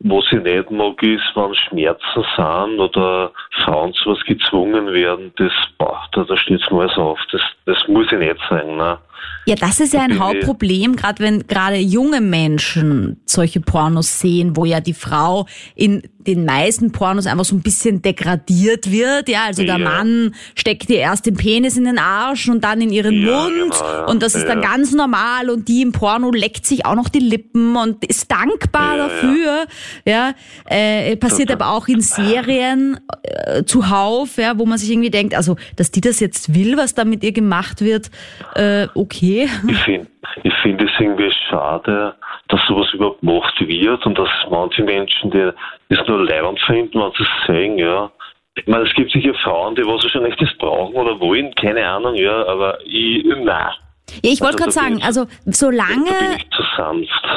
was 0.00 0.24
ich 0.32 0.42
nicht 0.42 0.70
mag, 0.70 1.02
ist, 1.02 1.22
wenn 1.34 1.54
Schmerzen 1.54 2.24
sind 2.36 2.80
oder 2.80 3.32
Frauen 3.64 3.92
zu 3.92 4.10
was 4.10 4.24
gezwungen 4.24 4.92
werden, 4.92 5.32
das, 5.36 5.52
boah, 5.78 6.02
da, 6.12 6.24
da 6.24 6.36
steht 6.36 6.70
mir 6.70 6.80
alles 6.80 6.96
auf. 6.96 7.20
Das, 7.32 7.42
das 7.66 7.86
muss 7.86 8.10
ich 8.10 8.18
nicht 8.18 8.38
sein, 8.48 8.76
ne? 8.76 8.98
Ja, 9.46 9.54
das 9.54 9.80
ist 9.80 9.94
ja 9.94 10.02
ein 10.02 10.18
Hauptproblem, 10.18 10.96
gerade 10.96 11.22
wenn 11.22 11.46
gerade 11.46 11.76
junge 11.76 12.20
Menschen 12.20 13.20
solche 13.24 13.60
Pornos 13.60 14.20
sehen, 14.20 14.56
wo 14.56 14.64
ja 14.64 14.80
die 14.80 14.94
Frau 14.94 15.46
in 15.74 16.02
den 16.18 16.44
meisten 16.44 16.92
Pornos 16.92 17.26
einfach 17.26 17.46
so 17.46 17.56
ein 17.56 17.62
bisschen 17.62 18.02
degradiert 18.02 18.90
wird. 18.92 19.28
Ja, 19.30 19.44
also 19.46 19.62
der 19.64 19.78
Ja. 19.78 19.84
Mann 19.84 20.34
steckt 20.54 20.90
ihr 20.90 20.98
erst 20.98 21.24
den 21.24 21.36
Penis 21.36 21.78
in 21.78 21.84
den 21.84 21.98
Arsch 21.98 22.48
und 22.48 22.62
dann 22.62 22.82
in 22.82 22.90
ihren 22.92 23.22
Ja, 23.26 23.44
Mund 23.44 23.72
genau, 23.72 23.84
ja. 23.92 24.04
und 24.04 24.22
das 24.22 24.34
ist 24.34 24.46
dann 24.46 24.60
ganz 24.60 24.92
normal 24.92 25.48
und 25.48 25.66
die 25.68 25.80
im 25.82 25.92
Porno 25.92 26.30
leckt 26.30 26.66
sich 26.66 26.84
auch 26.84 26.94
noch 26.94 27.08
die 27.08 27.20
Lippen 27.20 27.74
und 27.76 28.04
ist 28.04 28.30
dankbar 28.30 28.98
dafür. 28.98 29.64
Ja, 30.04 30.34
äh, 30.66 31.16
passiert 31.16 31.50
aber 31.50 31.70
auch 31.70 31.88
in 31.88 32.02
Serien 32.02 33.00
äh, 33.22 33.64
zuhauf, 33.64 34.36
ja, 34.36 34.58
wo 34.58 34.66
man 34.66 34.76
sich 34.78 34.90
irgendwie 34.90 35.10
denkt, 35.10 35.34
also 35.34 35.56
dass 35.76 35.90
die 35.90 36.02
das 36.02 36.20
jetzt 36.20 36.54
will, 36.54 36.76
was 36.76 36.94
da 36.94 37.04
mit 37.06 37.24
ihr 37.24 37.32
gemacht 37.32 37.80
wird, 37.80 38.10
äh, 38.54 38.86
okay. 38.94 39.09
Ich 39.68 39.78
finde 39.78 40.08
ich 40.42 40.54
find 40.62 40.80
es 40.80 40.90
irgendwie 40.98 41.30
schade, 41.48 42.14
dass 42.48 42.60
sowas 42.66 42.92
überhaupt 42.92 43.20
gemacht 43.20 43.54
wird 43.60 44.06
und 44.06 44.18
dass 44.18 44.28
manche 44.50 44.82
Menschen, 44.82 45.30
die 45.30 45.50
das 45.88 46.06
nur 46.06 46.24
leibend 46.24 46.60
finden, 46.60 47.00
wenn 47.00 47.12
sie 47.12 47.22
es 47.22 47.46
sehen, 47.46 47.78
ja. 47.78 48.10
Ich 48.56 48.66
meine, 48.66 48.84
es 48.84 48.94
gibt 48.94 49.10
sicher 49.12 49.34
Frauen, 49.34 49.74
die 49.74 49.82
was 49.82 50.02
wahrscheinlich 50.02 50.36
das 50.36 50.52
brauchen 50.58 50.94
oder 50.94 51.18
wollen, 51.20 51.54
keine 51.54 51.86
Ahnung, 51.86 52.14
ja, 52.14 52.46
aber 52.46 52.78
ich, 52.84 53.24
nein. 53.24 53.72
Ja, 54.24 54.30
ich 54.32 54.40
wollte 54.40 54.56
gerade 54.56 54.70
Also 54.70 54.80
bin 54.80 54.98
sagen, 55.00 55.02
also 55.02 55.26
solange 55.46 56.10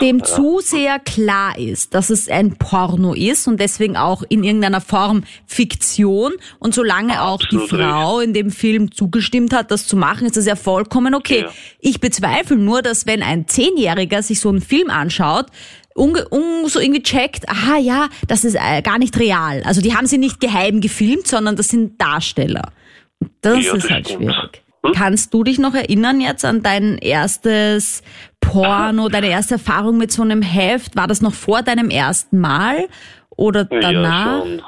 dem 0.02 0.20
ja. 0.20 0.24
Zuseher 0.26 1.00
klar 1.00 1.58
ist, 1.58 1.94
dass 1.94 2.10
es 2.10 2.30
ein 2.30 2.56
Porno 2.58 3.14
ist 3.14 3.48
und 3.48 3.60
deswegen 3.60 3.98
auch 3.98 4.24
in 4.28 4.44
irgendeiner 4.44 4.82
Form 4.82 5.24
Fiktion 5.46 6.34
und 6.60 6.74
solange 6.74 7.22
auch 7.22 7.40
die 7.40 7.58
Absolut 7.58 7.70
Frau 7.70 8.20
in 8.20 8.34
dem 8.34 8.50
Film 8.52 8.92
zugestimmt 8.92 9.54
hat, 9.54 9.72
das 9.72 9.88
zu 9.88 9.96
machen, 9.96 10.26
ist 10.26 10.38
das 10.38 10.46
ja 10.46 10.56
vollkommen 10.56 11.16
okay. 11.16 11.42
Ja. 11.42 11.50
Ich 11.80 12.00
bezweifle 12.00 12.58
nur, 12.58 12.82
dass 12.82 13.06
wenn 13.06 13.22
ein 13.24 13.48
Zehnjähriger 13.48 14.22
sich 14.24 14.40
so 14.40 14.50
einen 14.50 14.62
Film 14.62 14.90
anschaut, 14.90 15.48
unge- 15.96 16.26
un, 16.32 16.68
so 16.68 16.80
irgendwie 16.80 17.04
checkt, 17.04 17.48
aha, 17.50 17.78
ja, 17.78 18.10
das 18.28 18.44
ist 18.44 18.56
äh, 18.56 18.82
gar 18.82 18.98
nicht 18.98 19.18
real. 19.20 19.62
Also 19.66 19.82
die 19.82 19.96
haben 19.96 20.08
sie 20.08 20.18
nicht 20.18 20.40
geheim 20.40 20.82
gefilmt, 20.82 21.28
sondern 21.28 21.56
das 21.56 21.70
sind 21.70 22.02
Darsteller. 22.02 22.72
Und 23.20 23.32
das 23.42 23.64
Ja, 23.66 23.76
ist 23.76 23.84
das 23.86 23.92
halt 23.92 24.08
stimmt. 24.08 24.24
schwierig. 24.24 24.63
Hm? 24.86 24.92
Kannst 24.94 25.34
du 25.34 25.44
dich 25.44 25.60
noch 25.60 25.74
erinnern 25.74 26.20
jetzt 26.22 26.44
an 26.46 26.62
dein 26.62 26.98
erstes 26.98 28.04
Porno, 28.42 29.08
deine 29.10 29.28
erste 29.30 29.56
Erfahrung 29.56 29.98
mit 29.98 30.12
so 30.12 30.22
einem 30.22 30.42
Heft? 30.42 30.96
War 30.96 31.08
das 31.08 31.22
noch 31.22 31.34
vor 31.34 31.62
deinem 31.62 31.90
ersten 31.90 32.40
Mal 32.40 32.88
oder 33.36 33.64
danach? 33.66 34.46
Ja. 34.46 34.64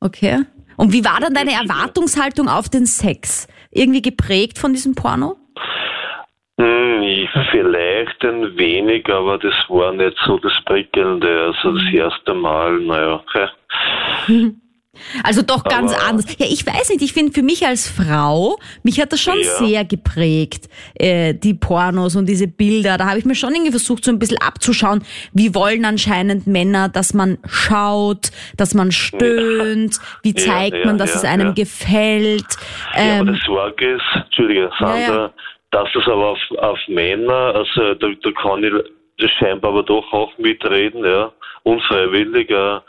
Okay. 0.00 0.38
Und 0.76 0.92
wie 0.92 1.04
war 1.04 1.18
dann 1.20 1.34
deine 1.34 1.52
Erwartungshaltung 1.52 2.48
auf 2.48 2.68
den 2.68 2.86
Sex? 2.86 3.48
Irgendwie 3.70 4.00
geprägt 4.00 4.58
von 4.58 4.72
diesem 4.72 4.94
Porno? 4.94 5.36
Hm, 6.58 7.02
ich- 7.02 7.28
vielleicht 7.50 8.24
ein 8.24 8.56
wenig, 8.56 9.08
aber 9.08 9.38
das 9.38 9.54
war 9.68 9.92
nicht 9.92 10.16
so 10.24 10.38
das 10.38 10.52
Prickelnde. 10.64 11.52
Also 11.54 11.76
das 11.76 11.84
erste 11.92 12.34
Mal, 12.34 12.78
naja, 12.80 13.14
okay. 13.26 13.48
Also 15.22 15.42
doch 15.42 15.64
ganz 15.64 15.92
Aber- 15.94 16.04
anders. 16.06 16.26
Ja, 16.38 16.46
ich 16.48 16.66
weiß 16.66 16.90
nicht, 16.90 17.02
ich 17.02 17.12
finde 17.12 17.32
für 17.32 17.42
mich 17.42 17.66
als 17.66 17.88
Frau, 17.88 18.58
mich 18.82 19.00
hat 19.00 19.12
das 19.12 19.20
schon 19.20 19.38
Ja. 19.40 19.66
sehr 19.66 19.84
geprägt, 19.84 20.68
äh, 20.94 21.34
die 21.34 21.54
Pornos 21.54 22.16
und 22.16 22.26
diese 22.26 22.46
Bilder. 22.48 22.98
Da 22.98 23.06
habe 23.08 23.18
ich 23.18 23.24
mir 23.24 23.34
schon 23.34 23.52
irgendwie 23.54 23.70
versucht, 23.72 24.04
so 24.04 24.10
ein 24.10 24.18
bisschen 24.18 24.38
abzuschauen, 24.38 25.04
wie 25.32 25.54
wollen 25.54 25.84
anscheinend 25.84 26.46
Männer, 26.46 26.88
dass 26.88 27.14
man 27.14 27.38
schaut, 27.48 28.30
dass 28.56 28.74
man 28.74 28.92
stöhnt, 28.92 29.96
wie 30.22 30.34
Ja, 30.36 30.36
zeigt 30.36 30.76
ja, 30.78 30.86
man, 30.86 30.98
dass 30.98 31.10
ja, 31.10 31.16
es 31.16 31.24
einem 31.24 31.48
ja. 31.48 31.52
gefällt. 31.52 32.46
Ja, 32.94 33.00
Ähm, 33.02 33.20
aber 33.22 33.32
das 33.32 33.40
Sorge 33.44 33.90
ist, 33.94 34.02
Entschuldige, 34.14 34.70
Sandra, 34.78 34.98
ja. 34.98 35.30
dass 35.70 35.88
das 35.94 36.04
aber 36.06 36.26
auf, 36.30 36.38
auf 36.58 36.78
Männer, 36.88 37.54
also 37.54 37.94
da, 37.94 38.06
da 38.22 38.30
kann 38.42 38.64
ich 38.64 39.32
scheinbar 39.38 39.72
aber 39.72 39.82
doch 39.82 40.12
auch 40.12 40.36
mitreden, 40.38 41.04
ja, 41.04 41.32
unfreiwillig, 41.64 42.50
ja, 42.50 42.82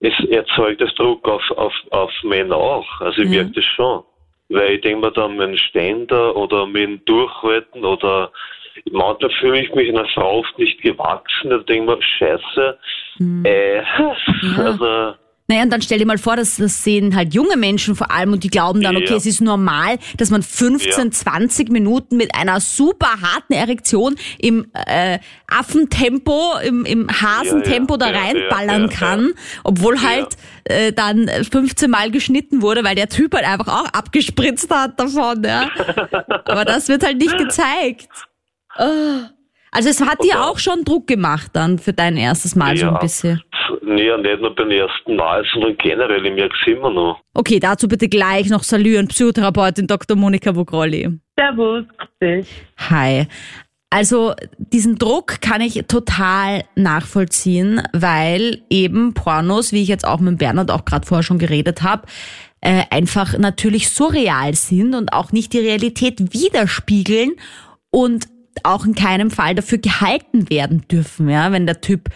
es 0.00 0.18
erzeugt 0.30 0.80
das 0.80 0.94
Druck 0.94 1.28
auf, 1.28 1.42
auf, 1.52 1.74
auf 1.90 2.12
Männer 2.22 2.56
auch. 2.56 3.00
Also 3.00 3.22
ich 3.22 3.30
Ja. 3.30 3.42
merke 3.42 3.52
das 3.52 3.64
schon. 3.64 4.02
Weil 4.48 4.74
ich 4.74 4.80
denke 4.80 5.06
mir 5.06 5.12
dann 5.12 5.38
dem 5.38 5.56
Ständer 5.56 6.34
oder 6.34 6.66
dem 6.66 7.04
Durchhalten 7.04 7.84
oder 7.84 8.32
manchmal 8.90 9.30
fühle 9.38 9.60
ich 9.60 9.74
mich 9.74 9.88
einer 9.90 10.06
Frau 10.06 10.38
oft 10.38 10.58
nicht 10.58 10.80
gewachsen. 10.82 11.50
Da 11.50 11.58
denke 11.58 11.92
ich 11.92 11.98
mir, 11.98 12.02
scheiße. 12.02 12.78
Äh, 13.44 13.82
also, 14.56 15.14
Naja, 15.50 15.64
und 15.64 15.70
dann 15.70 15.82
stell 15.82 15.98
dir 15.98 16.06
mal 16.06 16.16
vor, 16.16 16.36
dass 16.36 16.58
das 16.58 16.84
sehen 16.84 17.16
halt 17.16 17.34
junge 17.34 17.56
Menschen 17.56 17.96
vor 17.96 18.12
allem 18.12 18.32
und 18.34 18.44
die 18.44 18.50
glauben 18.50 18.82
dann, 18.82 18.96
okay, 18.96 19.10
Ja. 19.10 19.16
es 19.16 19.26
ist 19.26 19.40
normal, 19.40 19.98
dass 20.16 20.30
man 20.30 20.44
15, 20.44 21.06
Ja. 21.06 21.10
20 21.10 21.70
Minuten 21.70 22.16
mit 22.16 22.36
einer 22.36 22.60
super 22.60 23.20
harten 23.20 23.52
Erektion 23.54 24.14
im 24.38 24.68
äh, 24.86 25.18
Affentempo, 25.48 26.56
im, 26.64 26.84
im 26.84 27.08
Hasentempo 27.10 27.94
Ja, 27.94 27.98
da 27.98 28.06
reinballern 28.16 28.90
kann, 28.90 29.32
obwohl 29.64 30.00
halt 30.00 30.36
äh, 30.66 30.92
dann 30.92 31.28
15 31.28 31.90
Mal 31.90 32.12
geschnitten 32.12 32.62
wurde, 32.62 32.84
weil 32.84 32.94
der 32.94 33.08
Typ 33.08 33.34
halt 33.34 33.44
einfach 33.44 33.66
auch 33.82 33.86
abgespritzt 33.92 34.70
hat 34.72 35.00
davon, 35.00 35.42
ja. 35.42 35.68
Aber 36.44 36.64
das 36.64 36.86
wird 36.86 37.04
halt 37.04 37.18
nicht 37.18 37.36
gezeigt. 37.36 38.06
Oh. 38.78 39.22
Also 39.72 39.88
es 39.88 40.00
hat 40.00 40.22
dir 40.24 40.42
auch 40.42 40.58
schon 40.58 40.84
Druck 40.84 41.06
gemacht 41.06 41.50
dann 41.52 41.78
für 41.78 41.92
dein 41.92 42.16
erstes 42.16 42.56
Mal 42.56 42.76
so 42.76 42.86
ein 42.86 42.94
ja. 42.94 42.98
bisschen. 42.98 43.42
Nee, 43.82 44.06
ja, 44.06 44.16
nicht 44.16 44.40
nur 44.40 44.54
beim 44.54 44.70
ersten 44.70 45.16
Mal, 45.16 45.44
sondern 45.52 45.76
generell, 45.76 46.24
ich 46.26 46.34
merke 46.34 46.54
es 46.60 46.72
immer 46.72 46.90
noch. 46.90 47.20
Okay, 47.34 47.60
dazu 47.60 47.86
bitte 47.88 48.08
gleich 48.08 48.48
noch 48.50 48.62
Salü 48.62 48.98
und 48.98 49.08
Psychotherapeutin 49.08 49.86
Dr. 49.86 50.16
Monika 50.16 50.54
Vogrolli. 50.54 51.08
Servus, 51.38 51.84
grüß 51.96 52.08
dich. 52.20 52.48
Hi. 52.90 53.26
Also 53.90 54.34
diesen 54.58 54.96
Druck 54.96 55.40
kann 55.40 55.60
ich 55.60 55.84
total 55.88 56.62
nachvollziehen, 56.76 57.82
weil 57.92 58.62
eben 58.70 59.14
Pornos, 59.14 59.72
wie 59.72 59.82
ich 59.82 59.88
jetzt 59.88 60.06
auch 60.06 60.20
mit 60.20 60.38
Bernhard 60.38 60.70
auch 60.70 60.84
gerade 60.84 61.06
vorher 61.06 61.24
schon 61.24 61.38
geredet 61.38 61.82
habe, 61.82 62.06
äh, 62.60 62.84
einfach 62.90 63.36
natürlich 63.36 63.90
surreal 63.90 64.54
sind 64.54 64.94
und 64.94 65.12
auch 65.12 65.32
nicht 65.32 65.52
die 65.52 65.58
Realität 65.58 66.32
widerspiegeln 66.32 67.32
und 67.90 68.26
auch 68.62 68.84
in 68.84 68.94
keinem 68.94 69.30
Fall 69.30 69.54
dafür 69.54 69.78
gehalten 69.78 70.50
werden 70.50 70.84
dürfen, 70.90 71.28
ja, 71.28 71.52
wenn 71.52 71.66
der 71.66 71.80
Typ 71.80 72.08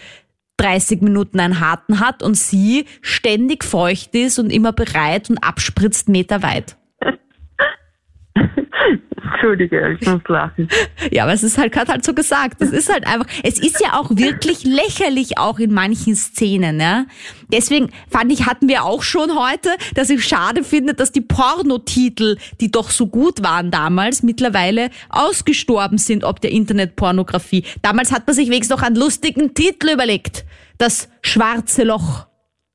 30 0.57 1.01
Minuten 1.01 1.39
einen 1.39 1.59
harten 1.59 1.99
hat 1.99 2.23
und 2.23 2.35
sie 2.35 2.85
ständig 3.01 3.63
feucht 3.63 4.15
ist 4.15 4.39
und 4.39 4.49
immer 4.49 4.73
bereit 4.73 5.29
und 5.29 5.37
abspritzt 5.39 6.09
meterweit. 6.09 6.77
Entschuldige, 9.31 9.97
ich 9.99 10.07
muss 10.07 10.21
lachen. 10.27 10.67
Ja, 11.11 11.23
aber 11.23 11.33
es 11.33 11.43
ist 11.43 11.57
halt 11.57 11.73
gerade 11.73 11.91
halt 11.91 12.05
so 12.05 12.13
gesagt. 12.13 12.61
Es 12.61 12.71
ist 12.71 12.91
halt 12.91 13.07
einfach, 13.07 13.27
es 13.43 13.59
ist 13.59 13.81
ja 13.81 13.99
auch 13.99 14.09
wirklich 14.11 14.63
lächerlich 14.63 15.37
auch 15.37 15.59
in 15.59 15.73
manchen 15.73 16.15
Szenen, 16.15 16.79
ja. 16.79 17.05
Deswegen 17.51 17.89
fand 18.09 18.31
ich, 18.31 18.45
hatten 18.45 18.67
wir 18.67 18.83
auch 18.83 19.03
schon 19.03 19.35
heute, 19.37 19.69
dass 19.93 20.09
ich 20.09 20.23
schade 20.25 20.63
finde, 20.63 20.93
dass 20.93 21.11
die 21.11 21.21
Pornotitel, 21.21 22.37
die 22.59 22.71
doch 22.71 22.89
so 22.89 23.07
gut 23.07 23.43
waren 23.43 23.71
damals, 23.71 24.23
mittlerweile 24.23 24.89
ausgestorben 25.09 25.97
sind, 25.97 26.23
ob 26.23 26.41
der 26.41 26.51
Internetpornografie. 26.51 27.65
Damals 27.81 28.11
hat 28.11 28.27
man 28.27 28.35
sich 28.35 28.49
wenigstens 28.49 28.77
noch 28.77 28.85
einen 28.85 28.95
lustigen 28.95 29.53
Titel 29.53 29.91
überlegt. 29.91 30.45
Das 30.77 31.09
schwarze 31.21 31.83
Loch. 31.83 32.27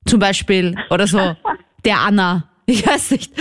Zum 0.06 0.18
Beispiel. 0.18 0.74
Oder 0.90 1.06
so. 1.06 1.36
Der 1.84 2.00
Anna. 2.00 2.49
Ich 2.70 2.86
weiß 2.86 3.10
nicht. 3.10 3.32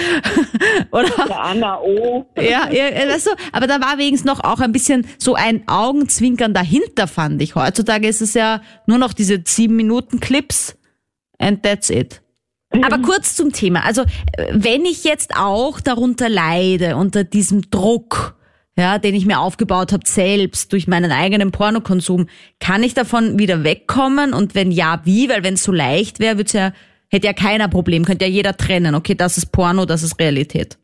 Oder? 0.92 1.28
Der 1.28 1.40
Anna 1.40 1.80
O. 1.80 2.26
Ja, 2.36 2.70
ja, 2.72 3.10
weißt 3.10 3.28
du, 3.28 3.32
aber 3.52 3.68
da 3.68 3.80
war 3.80 4.00
wenigstens 4.00 4.26
noch 4.26 4.44
auch 4.44 4.60
ein 4.60 4.72
bisschen 4.72 5.08
so 5.20 5.36
ein 5.36 5.68
Augenzwinkern 5.68 6.54
dahinter, 6.54 7.08
fand 7.08 7.40
ich. 7.42 7.54
Heutzutage 7.54 8.08
ist 8.08 8.22
es 8.22 8.34
ja 8.34 8.62
nur 8.88 8.98
noch 8.98 9.14
diese 9.14 9.42
sieben 9.46 9.76
Minuten 9.76 10.20
Clips 10.20 10.76
and 11.38 11.62
that's 11.62 11.92
it. 11.92 12.22
Aber 12.72 13.00
kurz 13.00 13.36
zum 13.36 13.52
Thema. 13.52 13.86
Also, 13.86 14.02
äh, 14.02 14.48
wenn 14.52 14.86
ich 14.86 15.04
jetzt 15.04 15.36
auch 15.36 15.80
darunter 15.80 16.30
leide, 16.30 16.96
unter 16.96 17.24
diesem 17.24 17.70
Druck, 17.70 18.36
ja, 18.78 18.98
den 18.98 19.14
ich 19.14 19.26
mir 19.26 19.40
aufgebaut 19.40 19.92
habe 19.92 20.08
selbst 20.08 20.74
durch 20.74 20.88
meinen 20.88 21.12
eigenen 21.12 21.52
Pornokonsum, 21.52 22.28
kann 22.60 22.84
ich 22.84 22.94
davon 22.94 23.38
wieder 23.38 23.64
wegkommen? 23.64 24.34
Und 24.34 24.56
wenn 24.56 24.72
ja, 24.72 25.02
wie? 25.04 25.30
Weil 25.30 25.44
wenn 25.44 25.56
es 25.56 25.64
so 25.64 25.72
leicht 25.72 26.20
wäre, 26.20 26.38
wird's 26.38 26.54
ja, 26.54 26.72
hätte 27.12 27.28
ja 27.28 27.34
keiner 27.34 27.68
Problem, 27.68 28.06
könnte 28.06 28.26
ja 28.26 28.32
jeder 28.32 28.56
trennen. 28.56 28.96
Okay, 28.96 29.16
das 29.16 29.38
ist 29.38 29.52
Porno, 29.52 29.86
das 29.86 30.04
ist 30.04 30.20
Realität. 30.20 30.78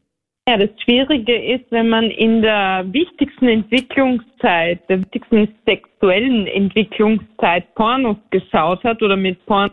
Ja, 0.47 0.57
das 0.57 0.69
Schwierige 0.83 1.35
ist, 1.35 1.65
wenn 1.71 1.89
man 1.89 2.11
in 2.11 2.43
der 2.43 2.85
wichtigsten 2.91 3.47
Entwicklungszeit, 3.47 4.79
der 4.88 5.01
wichtigsten 5.01 5.47
sexuellen 5.65 6.45
Entwicklungszeit 6.45 7.73
Pornos 7.73 8.17
geschaut 8.29 8.83
hat 8.83 9.01
oder 9.01 9.15
mit 9.15 9.43
Pornos 9.47 9.71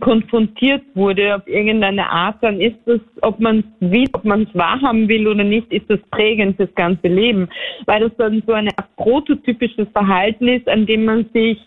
konfrontiert 0.00 0.82
wurde 0.94 1.36
auf 1.36 1.46
irgendeine 1.46 2.08
Art, 2.10 2.36
dann 2.42 2.60
ist 2.60 2.76
das, 2.86 3.00
ob 3.22 3.38
man 3.38 3.64
es 3.80 4.10
ob 4.12 4.24
man 4.24 4.42
es 4.42 4.54
wahrhaben 4.54 5.08
will 5.08 5.26
oder 5.28 5.44
nicht, 5.44 5.70
ist 5.72 5.88
das 5.88 6.00
prägend 6.10 6.56
fürs 6.56 6.74
ganze 6.74 7.08
Leben, 7.08 7.48
weil 7.86 8.00
das 8.00 8.12
dann 8.16 8.42
so 8.46 8.52
ein 8.52 8.68
prototypisches 8.96 9.88
Verhalten 9.92 10.48
ist, 10.48 10.68
an 10.68 10.86
dem 10.86 11.04
man 11.04 11.26
sich 11.32 11.58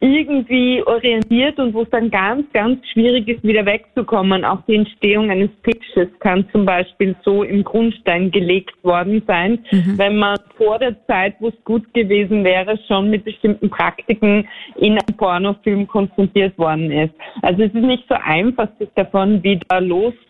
irgendwie 0.00 0.82
orientiert 0.86 1.58
und 1.58 1.74
wo 1.74 1.82
es 1.82 1.90
dann 1.90 2.10
ganz, 2.10 2.44
ganz 2.52 2.86
schwierig 2.88 3.28
ist, 3.28 3.42
wieder 3.42 3.64
wegzukommen. 3.64 4.44
Auch 4.44 4.60
die 4.68 4.76
Entstehung 4.76 5.30
eines 5.30 5.50
Pitches 5.62 6.08
kann 6.20 6.46
zum 6.52 6.64
Beispiel 6.64 7.16
so 7.24 7.42
im 7.42 7.64
Grundstein 7.64 8.30
gelegt 8.30 8.82
worden 8.82 9.22
sein, 9.26 9.58
wenn 9.96 10.16
man 10.16 10.36
vor 10.56 10.78
der 10.78 10.96
Zeit, 11.06 11.36
wo 11.40 11.48
es 11.48 11.64
gut 11.64 11.92
gewesen 11.94 12.44
wäre, 12.44 12.78
schon 12.86 13.10
mit 13.10 13.24
bestimmten 13.24 13.70
Praktiken 13.70 14.46
in 14.76 14.92
einem 14.92 15.16
Pornofilm 15.16 15.86
konfrontiert 15.86 16.56
worden 16.58 16.90
ist. 16.90 17.14
Also 17.42 17.62
es 17.62 17.72
ist 17.74 17.82
nicht 17.82 18.04
so 18.08 18.16
einfach, 18.22 18.68
sich 18.78 18.88
davon 18.94 19.42
wieder 19.42 19.80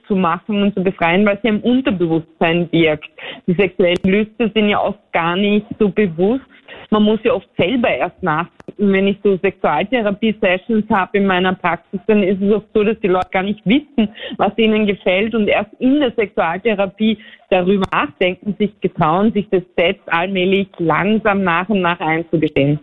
loszumachen 0.06 0.62
und 0.62 0.74
zu 0.74 0.82
befreien, 0.82 1.26
weil 1.26 1.38
ja 1.42 1.50
im 1.50 1.60
Unterbewusstsein 1.60 2.68
wirkt. 2.72 3.08
Die 3.46 3.54
sexuellen 3.54 4.02
Lüste 4.04 4.50
sind 4.54 4.68
ja 4.68 4.80
oft 4.80 5.00
gar 5.12 5.36
nicht 5.36 5.66
so 5.78 5.88
bewusst. 5.88 6.44
Man 6.90 7.02
muss 7.04 7.20
ja 7.24 7.32
oft 7.32 7.48
selber 7.56 7.88
erst 7.88 8.22
nachdenken. 8.22 8.92
Wenn 8.92 9.08
ich 9.08 9.16
so 9.22 9.38
Sexualtherapie-Sessions 9.38 10.84
habe 10.90 11.18
in 11.18 11.26
meiner 11.26 11.54
Praxis, 11.54 12.00
dann 12.06 12.22
ist 12.22 12.40
es 12.42 12.52
oft 12.52 12.66
so, 12.74 12.84
dass 12.84 12.98
die 13.00 13.08
Leute 13.08 13.28
gar 13.30 13.42
nicht 13.42 13.64
wissen, 13.64 14.08
was 14.36 14.56
ihnen 14.56 14.86
gefällt 14.86 15.34
und 15.34 15.48
erst 15.48 15.72
in 15.78 16.00
der 16.00 16.12
Sexualtherapie 16.12 17.18
darüber 17.50 17.86
nachdenken, 17.92 18.54
sich 18.58 18.78
getrauen, 18.80 19.32
sich 19.32 19.48
das 19.50 19.62
selbst 19.76 20.06
allmählich 20.12 20.68
langsam 20.78 21.42
nach 21.42 21.68
und 21.68 21.80
nach 21.80 22.00
einzugestehen. 22.00 22.80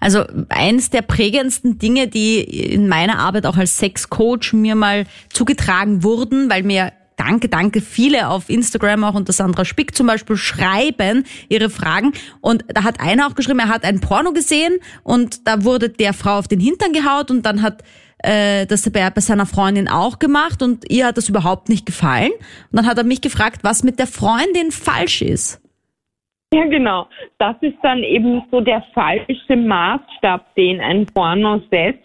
Also 0.00 0.24
eins 0.48 0.90
der 0.90 1.02
prägendsten 1.02 1.78
Dinge, 1.78 2.08
die 2.08 2.40
in 2.40 2.88
meiner 2.88 3.18
Arbeit 3.18 3.46
auch 3.46 3.56
als 3.56 3.78
Sexcoach 3.78 4.52
mir 4.52 4.74
mal 4.74 5.04
zugetragen 5.28 6.02
wurden, 6.02 6.50
weil 6.50 6.62
mir 6.62 6.92
Danke, 7.18 7.48
danke. 7.48 7.80
Viele 7.80 8.28
auf 8.28 8.48
Instagram, 8.48 9.02
auch 9.02 9.14
unter 9.14 9.32
Sandra 9.32 9.64
Spick 9.64 9.96
zum 9.96 10.06
Beispiel, 10.06 10.36
schreiben 10.36 11.24
ihre 11.48 11.68
Fragen. 11.68 12.12
Und 12.40 12.64
da 12.68 12.84
hat 12.84 13.00
einer 13.00 13.26
auch 13.26 13.34
geschrieben, 13.34 13.58
er 13.58 13.68
hat 13.68 13.84
ein 13.84 14.00
Porno 14.00 14.32
gesehen 14.32 14.78
und 15.02 15.48
da 15.48 15.64
wurde 15.64 15.88
der 15.88 16.14
Frau 16.14 16.38
auf 16.38 16.46
den 16.46 16.60
Hintern 16.60 16.92
gehaut 16.92 17.32
und 17.32 17.44
dann 17.44 17.60
hat 17.60 17.82
äh, 18.18 18.66
das 18.66 18.88
bei, 18.88 19.10
bei 19.10 19.20
seiner 19.20 19.46
Freundin 19.46 19.88
auch 19.88 20.20
gemacht 20.20 20.62
und 20.62 20.88
ihr 20.90 21.06
hat 21.06 21.16
das 21.16 21.28
überhaupt 21.28 21.68
nicht 21.68 21.86
gefallen. 21.86 22.30
Und 22.70 22.76
dann 22.76 22.86
hat 22.86 22.98
er 22.98 23.04
mich 23.04 23.20
gefragt, 23.20 23.64
was 23.64 23.82
mit 23.82 23.98
der 23.98 24.06
Freundin 24.06 24.70
falsch 24.70 25.20
ist. 25.20 25.60
Ja, 26.52 26.64
genau. 26.64 27.06
Das 27.38 27.56
ist 27.60 27.76
dann 27.82 28.02
eben 28.02 28.42
so 28.50 28.60
der 28.60 28.82
falsche 28.94 29.56
Maßstab, 29.56 30.54
den 30.54 30.80
ein 30.80 31.04
Porno 31.06 31.60
setzt. 31.70 32.04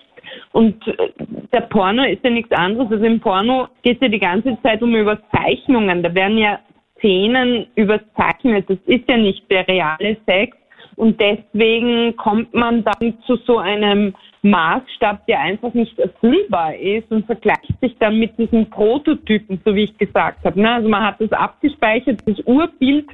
Und 0.51 0.85
äh, 0.87 1.11
der 1.53 1.61
Porno 1.61 2.03
ist 2.03 2.23
ja 2.23 2.29
nichts 2.29 2.51
anderes. 2.51 2.91
Also 2.91 3.05
im 3.05 3.19
Porno 3.19 3.67
geht 3.83 3.97
es 3.97 4.01
ja 4.01 4.07
die 4.09 4.19
ganze 4.19 4.57
Zeit 4.61 4.81
um 4.81 4.95
Überzeichnungen. 4.95 6.03
Da 6.03 6.13
werden 6.13 6.37
ja 6.37 6.59
Szenen 6.97 7.67
überzeichnet. 7.75 8.69
Das 8.69 8.77
ist 8.85 9.07
ja 9.09 9.17
nicht 9.17 9.49
der 9.49 9.67
reale 9.67 10.17
Sex. 10.25 10.57
Und 10.95 11.19
deswegen 11.21 12.15
kommt 12.17 12.53
man 12.53 12.83
dann 12.83 13.17
zu 13.25 13.37
so 13.37 13.57
einem 13.57 14.13
Maßstab, 14.43 15.25
der 15.25 15.39
einfach 15.39 15.73
nicht 15.73 15.97
erfüllbar 15.97 16.75
ist 16.75 17.09
und 17.11 17.25
vergleicht 17.25 17.73
sich 17.81 17.95
dann 17.99 18.19
mit 18.19 18.37
diesen 18.37 18.69
Prototypen, 18.69 19.61
so 19.65 19.73
wie 19.73 19.85
ich 19.85 19.97
gesagt 19.97 20.43
habe. 20.43 20.59
Ne? 20.59 20.69
Also 20.69 20.89
man 20.89 21.03
hat 21.03 21.15
das 21.19 21.31
abgespeichert, 21.31 22.19
das 22.25 22.39
Urbild 22.45 23.07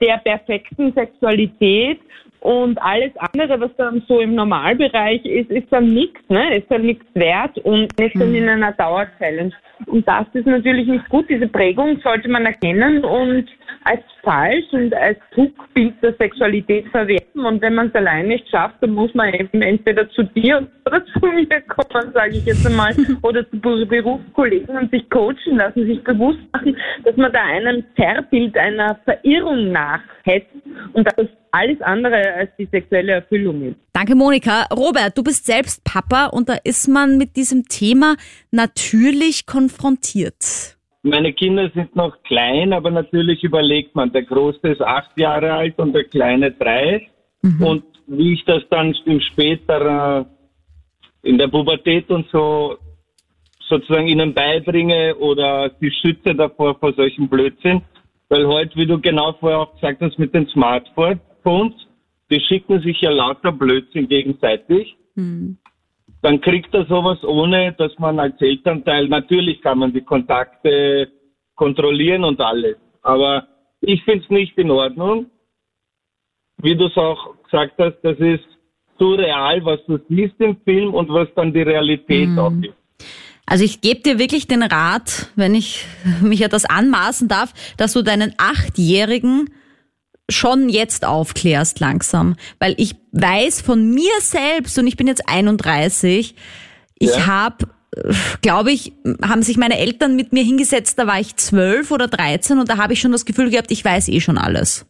der 0.00 0.18
perfekten 0.18 0.92
Sexualität 0.92 1.98
und 2.40 2.80
alles 2.80 3.10
andere, 3.16 3.60
was 3.60 3.70
dann 3.76 4.04
so 4.06 4.20
im 4.20 4.36
Normalbereich 4.36 5.24
ist, 5.24 5.50
ist 5.50 5.66
dann 5.72 5.92
nichts, 5.92 6.20
ne? 6.28 6.56
ist 6.56 6.70
dann 6.70 6.82
nichts 6.82 7.04
wert 7.14 7.58
und 7.58 7.92
ist 8.00 8.14
dann 8.14 8.32
in 8.32 8.48
einer 8.48 8.70
Dauerchallenge. 8.72 9.52
Und 9.86 10.06
das 10.06 10.26
ist 10.32 10.46
natürlich 10.46 10.86
nicht 10.86 11.08
gut. 11.08 11.28
Diese 11.28 11.48
Prägung 11.48 11.98
sollte 12.02 12.28
man 12.28 12.46
erkennen 12.46 13.04
und 13.04 13.46
als 13.86 14.02
falsch 14.22 14.72
und 14.72 14.92
als 14.94 15.18
Trugbild 15.32 15.94
der 16.02 16.14
Sexualität 16.14 16.88
verwerten. 16.88 17.44
Und 17.44 17.62
wenn 17.62 17.74
man 17.74 17.88
es 17.88 17.94
allein 17.94 18.26
nicht 18.26 18.48
schafft, 18.50 18.76
dann 18.80 18.90
muss 18.90 19.14
man 19.14 19.32
eben 19.32 19.62
entweder 19.62 20.08
zu 20.10 20.24
dir 20.24 20.66
oder 20.84 21.04
zu 21.12 21.26
mir 21.26 21.60
kommen, 21.62 22.12
sage 22.12 22.36
ich 22.36 22.44
jetzt 22.44 22.66
einmal, 22.66 22.94
oder 23.22 23.48
zu 23.48 23.58
Berufskollegen 23.58 24.76
und 24.76 24.90
sich 24.90 25.08
coachen 25.10 25.56
lassen, 25.56 25.86
sich 25.86 26.02
bewusst 26.02 26.40
machen, 26.52 26.76
dass 27.04 27.16
man 27.16 27.32
da 27.32 27.42
einem 27.42 27.84
Zerrbild 27.94 28.56
einer 28.58 28.98
Verirrung 29.04 29.70
nachhetzt 29.70 30.50
und 30.92 31.06
dass 31.06 31.14
das 31.16 31.28
alles 31.52 31.80
andere 31.80 32.34
als 32.34 32.50
die 32.58 32.68
sexuelle 32.70 33.12
Erfüllung 33.12 33.62
ist. 33.62 33.76
Danke, 33.92 34.14
Monika. 34.14 34.66
Robert, 34.74 35.16
du 35.16 35.22
bist 35.22 35.46
selbst 35.46 35.84
Papa 35.84 36.26
und 36.26 36.48
da 36.48 36.56
ist 36.64 36.88
man 36.88 37.16
mit 37.16 37.36
diesem 37.36 37.64
Thema 37.64 38.16
natürlich 38.50 39.46
konfrontiert. 39.46 40.75
Meine 41.06 41.32
Kinder 41.32 41.70
sind 41.72 41.94
noch 41.94 42.20
klein, 42.24 42.72
aber 42.72 42.90
natürlich 42.90 43.44
überlegt 43.44 43.94
man. 43.94 44.10
Der 44.10 44.24
Große 44.24 44.66
ist 44.66 44.82
acht 44.82 45.16
Jahre 45.16 45.52
alt 45.52 45.78
und 45.78 45.92
der 45.92 46.02
Kleine 46.02 46.50
drei. 46.50 47.08
Mhm. 47.42 47.62
Und 47.62 47.84
wie 48.08 48.32
ich 48.32 48.44
das 48.44 48.64
dann 48.70 48.92
im 49.04 49.20
später 49.20 50.26
in 51.22 51.38
der 51.38 51.46
Pubertät 51.46 52.10
und 52.10 52.26
so 52.32 52.76
sozusagen 53.68 54.08
ihnen 54.08 54.34
beibringe 54.34 55.14
oder 55.16 55.70
sie 55.80 55.92
schütze 55.92 56.34
davor 56.34 56.76
vor 56.76 56.92
solchen 56.94 57.28
Blödsinn. 57.28 57.82
Weil 58.28 58.44
heute, 58.48 58.74
wie 58.74 58.86
du 58.86 59.00
genau 59.00 59.32
vorher 59.34 59.60
auch 59.60 59.74
gesagt 59.74 60.02
hast, 60.02 60.18
mit 60.18 60.34
den 60.34 60.48
Smartphones, 60.48 61.74
die 62.30 62.40
schicken 62.40 62.80
sich 62.80 63.00
ja 63.00 63.10
lauter 63.10 63.52
Blödsinn 63.52 64.08
gegenseitig. 64.08 64.96
Mhm. 65.14 65.58
Dann 66.22 66.40
kriegt 66.40 66.74
er 66.74 66.86
sowas 66.86 67.22
ohne, 67.24 67.72
dass 67.72 67.92
man 67.98 68.18
als 68.18 68.40
Elternteil, 68.40 69.08
natürlich 69.08 69.60
kann 69.60 69.78
man 69.78 69.92
die 69.92 70.00
Kontakte 70.02 71.10
kontrollieren 71.54 72.24
und 72.24 72.40
alles. 72.40 72.76
Aber 73.02 73.46
ich 73.80 74.02
finde 74.04 74.24
es 74.24 74.30
nicht 74.30 74.56
in 74.58 74.70
Ordnung. 74.70 75.26
Wie 76.62 76.74
du 76.74 76.86
es 76.86 76.96
auch 76.96 77.34
gesagt 77.44 77.74
hast, 77.78 77.96
das 78.02 78.18
ist 78.18 78.44
so 78.98 79.14
real, 79.14 79.64
was 79.64 79.80
du 79.86 79.98
siehst 80.08 80.34
im 80.40 80.56
Film 80.62 80.94
und 80.94 81.08
was 81.10 81.28
dann 81.34 81.52
die 81.52 81.62
Realität 81.62 82.28
mhm. 82.28 82.38
auch 82.38 82.52
ist. 82.62 82.74
Also 83.46 83.64
ich 83.64 83.80
gebe 83.80 84.00
dir 84.00 84.18
wirklich 84.18 84.48
den 84.48 84.62
Rat, 84.62 85.30
wenn 85.36 85.54
ich 85.54 85.84
mich 86.20 86.42
etwas 86.42 86.64
anmaßen 86.64 87.28
darf, 87.28 87.52
dass 87.76 87.92
du 87.92 88.02
deinen 88.02 88.34
Achtjährigen 88.38 89.50
schon 90.30 90.68
jetzt 90.68 91.04
aufklärst 91.04 91.80
langsam. 91.80 92.36
Weil 92.58 92.74
ich 92.78 92.96
weiß 93.12 93.60
von 93.60 93.90
mir 93.90 94.12
selbst, 94.20 94.78
und 94.78 94.86
ich 94.86 94.96
bin 94.96 95.06
jetzt 95.06 95.28
31, 95.28 96.34
ich 96.98 97.10
ja. 97.10 97.26
habe 97.26 97.68
glaube 98.42 98.72
ich, 98.72 98.92
haben 99.22 99.42
sich 99.42 99.56
meine 99.56 99.78
Eltern 99.78 100.16
mit 100.16 100.32
mir 100.32 100.44
hingesetzt, 100.44 100.98
da 100.98 101.06
war 101.06 101.18
ich 101.18 101.36
zwölf 101.36 101.90
oder 101.90 102.08
dreizehn 102.08 102.58
und 102.58 102.68
da 102.68 102.76
habe 102.76 102.92
ich 102.92 103.00
schon 103.00 103.12
das 103.12 103.24
Gefühl 103.24 103.50
gehabt, 103.50 103.70
ich 103.70 103.84
weiß 103.84 104.08
eh 104.08 104.20
schon 104.20 104.38
alles. 104.38 104.84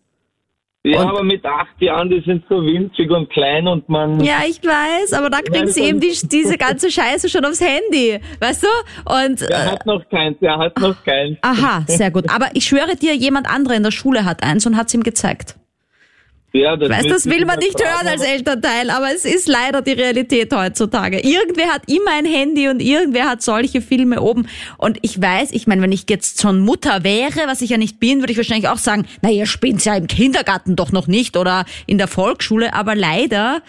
Ja, 0.86 1.00
und 1.00 1.08
aber 1.08 1.24
mit 1.24 1.44
acht 1.44 1.80
Jahren, 1.80 2.08
die 2.08 2.20
sind 2.20 2.44
so 2.48 2.64
winzig 2.64 3.10
und 3.10 3.28
klein 3.30 3.66
und 3.66 3.88
man. 3.88 4.20
Ja, 4.20 4.42
ich 4.46 4.62
weiß, 4.62 5.14
aber 5.14 5.30
da 5.30 5.40
kriegen 5.40 5.66
sie 5.66 5.82
eben 5.82 5.98
die, 5.98 6.16
diese 6.22 6.56
ganze 6.56 6.92
Scheiße 6.92 7.28
schon 7.28 7.44
aufs 7.44 7.60
Handy, 7.60 8.20
weißt 8.40 8.62
du? 8.62 8.68
Und, 9.04 9.42
er 9.42 9.72
hat 9.72 9.84
noch 9.84 10.08
keins, 10.08 10.36
er 10.40 10.58
hat 10.58 10.78
noch 10.78 11.02
keins. 11.04 11.38
Aha, 11.42 11.82
sehr 11.88 12.12
gut. 12.12 12.30
Aber 12.32 12.50
ich 12.54 12.66
schwöre 12.66 12.94
dir, 12.94 13.16
jemand 13.16 13.50
anderer 13.50 13.74
in 13.74 13.82
der 13.82 13.90
Schule 13.90 14.24
hat 14.24 14.44
eins 14.44 14.64
und 14.64 14.76
hat 14.76 14.86
es 14.86 14.94
ihm 14.94 15.02
gezeigt. 15.02 15.56
Ja, 16.60 16.76
das 16.76 16.90
weißt, 16.90 17.10
das 17.10 17.26
will 17.26 17.44
man 17.44 17.58
nicht 17.58 17.80
hören 17.80 18.06
als 18.06 18.22
Elternteil, 18.22 18.90
aber 18.90 19.12
es 19.14 19.24
ist 19.24 19.48
leider 19.48 19.82
die 19.82 19.92
Realität 19.92 20.52
heutzutage. 20.54 21.20
Irgendwer 21.20 21.66
hat 21.66 21.82
immer 21.88 22.12
ein 22.12 22.24
Handy 22.24 22.68
und 22.68 22.80
irgendwer 22.80 23.28
hat 23.28 23.42
solche 23.42 23.80
Filme 23.80 24.20
oben. 24.20 24.48
Und 24.78 24.98
ich 25.02 25.20
weiß, 25.20 25.52
ich 25.52 25.66
meine, 25.66 25.82
wenn 25.82 25.92
ich 25.92 26.04
jetzt 26.08 26.40
schon 26.40 26.60
Mutter 26.60 27.04
wäre, 27.04 27.46
was 27.46 27.62
ich 27.62 27.70
ja 27.70 27.78
nicht 27.78 28.00
bin, 28.00 28.20
würde 28.20 28.32
ich 28.32 28.38
wahrscheinlich 28.38 28.68
auch 28.68 28.78
sagen, 28.78 29.06
na, 29.22 29.30
ihr 29.30 29.46
spinnt 29.46 29.84
ja 29.84 29.94
im 29.94 30.06
Kindergarten 30.06 30.76
doch 30.76 30.92
noch 30.92 31.06
nicht 31.06 31.36
oder 31.36 31.64
in 31.86 31.98
der 31.98 32.08
Volksschule, 32.08 32.74
aber 32.74 32.94
leider 32.94 33.62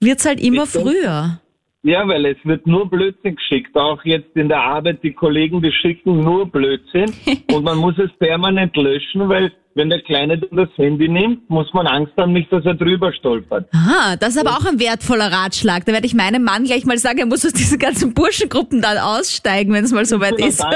wird's 0.00 0.24
halt 0.24 0.40
immer 0.40 0.66
früher. 0.66 1.40
Ja, 1.84 2.08
weil 2.08 2.24
es 2.24 2.38
wird 2.44 2.66
nur 2.66 2.88
Blödsinn 2.88 3.36
geschickt. 3.36 3.76
Auch 3.76 4.02
jetzt 4.04 4.34
in 4.34 4.48
der 4.48 4.62
Arbeit, 4.62 5.02
die 5.02 5.12
Kollegen, 5.12 5.60
die 5.60 5.70
schicken 5.70 6.20
nur 6.20 6.50
Blödsinn. 6.50 7.12
und 7.52 7.62
man 7.62 7.76
muss 7.76 7.98
es 7.98 8.10
permanent 8.18 8.74
löschen, 8.74 9.28
weil 9.28 9.52
wenn 9.74 9.90
der 9.90 10.00
Kleine 10.00 10.38
dann 10.38 10.56
das 10.56 10.70
Handy 10.76 11.08
nimmt, 11.08 11.50
muss 11.50 11.70
man 11.74 11.86
Angst 11.86 12.14
haben, 12.16 12.32
nicht, 12.32 12.50
dass 12.50 12.64
er 12.64 12.72
drüber 12.72 13.12
stolpert. 13.12 13.68
Aha, 13.74 14.16
das 14.16 14.30
ist 14.30 14.46
aber 14.46 14.56
auch 14.56 14.64
ein 14.64 14.80
wertvoller 14.80 15.30
Ratschlag. 15.30 15.84
Da 15.84 15.92
werde 15.92 16.06
ich 16.06 16.14
meinem 16.14 16.42
Mann 16.44 16.64
gleich 16.64 16.86
mal 16.86 16.96
sagen, 16.96 17.18
er 17.18 17.26
muss 17.26 17.44
aus 17.44 17.52
diesen 17.52 17.78
ganzen 17.78 18.14
Burschengruppen 18.14 18.80
dann 18.80 18.96
aussteigen, 18.96 19.74
wenn 19.74 19.84
es 19.84 19.92
mal 19.92 20.06
so 20.06 20.20
weit 20.20 20.38
ist. 20.38 20.60
Ja, 20.60 20.70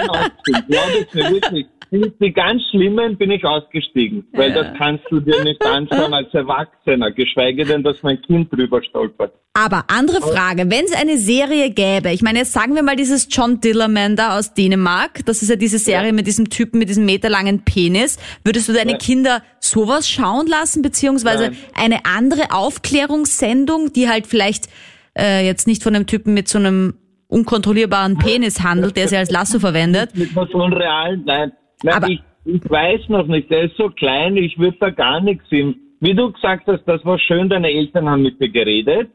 das 0.68 1.04
ist 1.06 1.14
wirklich 1.14 1.66
die 1.90 2.32
ganz 2.32 2.62
Schlimmen 2.70 3.16
bin 3.16 3.30
ich 3.30 3.44
ausgestiegen, 3.44 4.26
weil 4.32 4.50
ja. 4.50 4.62
das 4.62 4.76
kannst 4.76 5.04
du 5.10 5.20
dir 5.20 5.42
nicht 5.42 5.64
anschauen 5.64 6.12
als 6.12 6.32
Erwachsener, 6.34 7.10
geschweige 7.12 7.64
denn, 7.64 7.82
dass 7.82 8.02
mein 8.02 8.20
Kind 8.22 8.52
drüber 8.52 8.82
stolpert. 8.82 9.32
Aber 9.54 9.84
andere 9.88 10.20
Frage, 10.20 10.70
wenn 10.70 10.84
es 10.84 10.92
eine 10.92 11.18
Serie 11.18 11.70
gäbe, 11.70 12.10
ich 12.10 12.22
meine, 12.22 12.40
jetzt 12.40 12.52
sagen 12.52 12.74
wir 12.74 12.82
mal 12.82 12.96
dieses 12.96 13.28
John 13.30 13.60
Dillerman 13.60 14.14
da 14.14 14.38
aus 14.38 14.54
Dänemark, 14.54 15.24
das 15.26 15.42
ist 15.42 15.48
ja 15.48 15.56
diese 15.56 15.78
Serie 15.78 16.08
ja. 16.08 16.12
mit 16.12 16.26
diesem 16.26 16.48
Typen 16.48 16.78
mit 16.78 16.88
diesem 16.88 17.06
meterlangen 17.06 17.64
Penis, 17.64 18.18
würdest 18.44 18.68
du 18.68 18.72
deine 18.72 18.92
ja. 18.92 18.98
Kinder 18.98 19.42
sowas 19.58 20.08
schauen 20.08 20.46
lassen, 20.46 20.82
beziehungsweise 20.82 21.44
Nein. 21.44 21.56
eine 21.74 22.04
andere 22.04 22.52
Aufklärungssendung, 22.52 23.92
die 23.92 24.08
halt 24.08 24.26
vielleicht 24.26 24.68
äh, 25.18 25.44
jetzt 25.44 25.66
nicht 25.66 25.82
von 25.82 25.94
einem 25.94 26.06
Typen 26.06 26.34
mit 26.34 26.48
so 26.48 26.58
einem 26.58 26.94
unkontrollierbaren 27.28 28.16
Penis 28.18 28.62
handelt, 28.62 28.96
der 28.96 29.08
sie 29.08 29.16
als 29.16 29.30
Lasso 29.30 29.58
verwendet. 29.58 30.14
Mit 30.14 30.30
so 30.34 30.40
einem 30.40 30.72
realen, 30.72 31.24
nein, 31.26 31.52
Nein, 31.82 31.94
aber 31.94 32.08
ich, 32.08 32.22
ich 32.44 32.68
weiß 32.68 33.08
noch 33.08 33.26
nicht, 33.26 33.50
der 33.50 33.64
ist 33.64 33.76
so 33.76 33.88
klein, 33.90 34.36
ich 34.36 34.58
würde 34.58 34.76
da 34.80 34.90
gar 34.90 35.20
nichts 35.20 35.48
sehen. 35.48 35.76
Wie 36.00 36.14
du 36.14 36.32
gesagt 36.32 36.66
hast, 36.66 36.84
das 36.84 37.04
war 37.04 37.18
schön, 37.18 37.48
deine 37.48 37.70
Eltern 37.70 38.08
haben 38.08 38.22
mit 38.22 38.40
dir 38.40 38.48
geredet. 38.48 39.10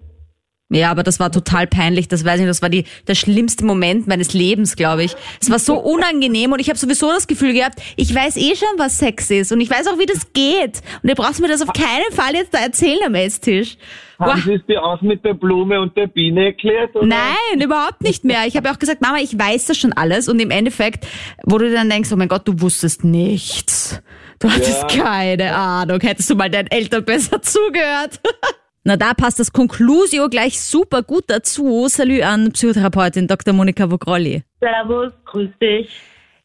Ja, 0.69 0.89
aber 0.89 1.03
das 1.03 1.19
war 1.19 1.31
total 1.31 1.67
peinlich. 1.67 2.07
Das 2.07 2.25
weiß 2.25 2.39
ich, 2.39 2.47
das 2.47 2.61
war 2.61 2.69
die, 2.69 2.85
der 3.07 3.15
schlimmste 3.15 3.63
Moment 3.63 4.07
meines 4.07 4.33
Lebens, 4.33 4.75
glaube 4.75 5.03
ich. 5.03 5.15
Es 5.39 5.51
war 5.51 5.59
so 5.59 5.77
unangenehm 5.77 6.51
und 6.51 6.59
ich 6.59 6.69
habe 6.69 6.79
sowieso 6.79 7.09
das 7.09 7.27
Gefühl 7.27 7.53
gehabt, 7.53 7.79
ich 7.95 8.13
weiß 8.13 8.37
eh 8.37 8.55
schon, 8.55 8.69
was 8.77 8.97
Sex 8.97 9.29
ist 9.29 9.51
und 9.51 9.61
ich 9.61 9.69
weiß 9.69 9.87
auch, 9.87 9.99
wie 9.99 10.05
das 10.05 10.33
geht. 10.33 10.81
Und 11.03 11.09
ihr 11.09 11.15
braucht 11.15 11.39
mir 11.39 11.47
das 11.47 11.61
auf 11.61 11.73
keinen 11.73 12.11
Fall 12.11 12.33
jetzt 12.33 12.53
da 12.53 12.59
erzählen 12.59 13.01
am 13.05 13.13
Esstisch. 13.13 13.77
Haben 14.17 14.41
Sie 14.41 14.53
es 14.53 14.65
dir 14.65 14.81
auch 14.83 15.01
mit 15.01 15.23
der 15.25 15.33
Blume 15.33 15.79
und 15.81 15.97
der 15.97 16.07
Biene 16.07 16.45
erklärt? 16.45 16.95
Oder? 16.95 17.05
Nein, 17.05 17.61
überhaupt 17.61 18.01
nicht 18.01 18.23
mehr. 18.23 18.45
Ich 18.47 18.55
habe 18.55 18.71
auch 18.71 18.79
gesagt, 18.79 19.01
Mama, 19.01 19.17
ich 19.17 19.37
weiß 19.37 19.65
das 19.65 19.77
schon 19.77 19.93
alles. 19.93 20.29
Und 20.29 20.39
im 20.39 20.49
Endeffekt, 20.49 21.05
wo 21.43 21.57
du 21.57 21.71
dann 21.71 21.89
denkst, 21.89 22.09
oh 22.13 22.15
mein 22.15 22.29
Gott, 22.29 22.47
du 22.47 22.61
wusstest 22.61 23.03
nichts. 23.03 24.01
Du 24.39 24.49
hattest 24.49 24.85
ja. 24.95 25.03
keine 25.03 25.55
Ahnung. 25.55 25.99
Hättest 25.99 26.29
du 26.29 26.35
mal 26.35 26.49
deinen 26.49 26.67
Eltern 26.67 27.03
besser 27.03 27.41
zugehört. 27.41 28.21
Na, 28.85 28.97
da 28.97 29.13
passt 29.13 29.39
das 29.39 29.53
Conclusio 29.53 30.27
gleich 30.29 30.59
super 30.59 31.03
gut 31.03 31.23
dazu. 31.27 31.87
Salü 31.87 32.21
an 32.21 32.51
Psychotherapeutin 32.51 33.27
Dr. 33.27 33.53
Monika 33.53 33.89
Vogrolli. 33.89 34.43
Servus, 34.59 35.13
grüß 35.25 35.49
dich. 35.61 35.89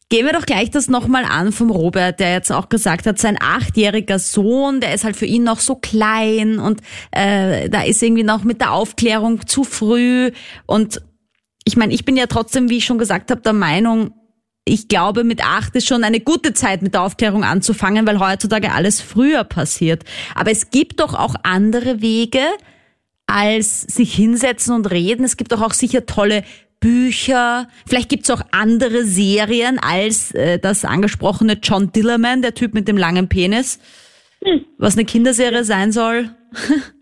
Gehen 0.07 0.25
wir 0.25 0.33
doch 0.33 0.45
gleich 0.45 0.71
das 0.71 0.87
nochmal 0.87 1.23
an 1.23 1.51
vom 1.51 1.69
Robert, 1.69 2.19
der 2.19 2.33
jetzt 2.33 2.51
auch 2.51 2.69
gesagt 2.69 3.05
hat, 3.05 3.19
sein 3.19 3.37
achtjähriger 3.39 4.17
Sohn, 4.17 4.79
der 4.79 4.95
ist 4.95 5.03
halt 5.03 5.15
für 5.15 5.27
ihn 5.27 5.43
noch 5.43 5.59
so 5.59 5.75
klein 5.75 6.57
und 6.57 6.81
äh, 7.11 7.69
da 7.69 7.83
ist 7.83 8.01
irgendwie 8.01 8.23
noch 8.23 8.43
mit 8.43 8.59
der 8.59 8.71
Aufklärung 8.71 9.45
zu 9.45 9.63
früh. 9.63 10.31
Und 10.65 11.01
ich 11.63 11.77
meine, 11.77 11.93
ich 11.93 12.05
bin 12.05 12.17
ja 12.17 12.25
trotzdem, 12.25 12.69
wie 12.69 12.77
ich 12.77 12.85
schon 12.85 12.97
gesagt 12.97 13.29
habe, 13.29 13.41
der 13.41 13.53
Meinung, 13.53 14.15
ich 14.65 14.87
glaube, 14.87 15.23
mit 15.23 15.43
acht 15.43 15.75
ist 15.75 15.87
schon 15.87 16.03
eine 16.03 16.19
gute 16.19 16.53
Zeit, 16.53 16.81
mit 16.81 16.93
der 16.93 17.01
Aufklärung 17.01 17.43
anzufangen, 17.43 18.05
weil 18.05 18.19
heutzutage 18.19 18.71
alles 18.71 19.01
früher 19.01 19.43
passiert. 19.43 20.03
Aber 20.35 20.51
es 20.51 20.69
gibt 20.69 20.99
doch 20.99 21.13
auch 21.13 21.35
andere 21.43 22.01
Wege, 22.01 22.43
als 23.25 23.81
sich 23.81 24.13
hinsetzen 24.13 24.73
und 24.73 24.89
reden. 24.89 25.23
Es 25.23 25.37
gibt 25.37 25.51
doch 25.51 25.61
auch 25.61 25.73
sicher 25.73 26.05
tolle 26.05 26.43
Bücher. 26.79 27.67
Vielleicht 27.85 28.09
gibt's 28.09 28.29
auch 28.29 28.41
andere 28.51 29.05
Serien 29.05 29.79
als 29.79 30.31
äh, 30.31 30.59
das 30.59 30.85
angesprochene 30.85 31.59
John 31.61 31.91
Dillerman, 31.91 32.41
der 32.41 32.53
Typ 32.53 32.73
mit 32.73 32.87
dem 32.87 32.97
langen 32.97 33.27
Penis, 33.27 33.79
hm. 34.43 34.65
was 34.77 34.95
eine 34.95 35.05
Kinderserie 35.05 35.63
sein 35.63 35.91
soll. 35.91 36.29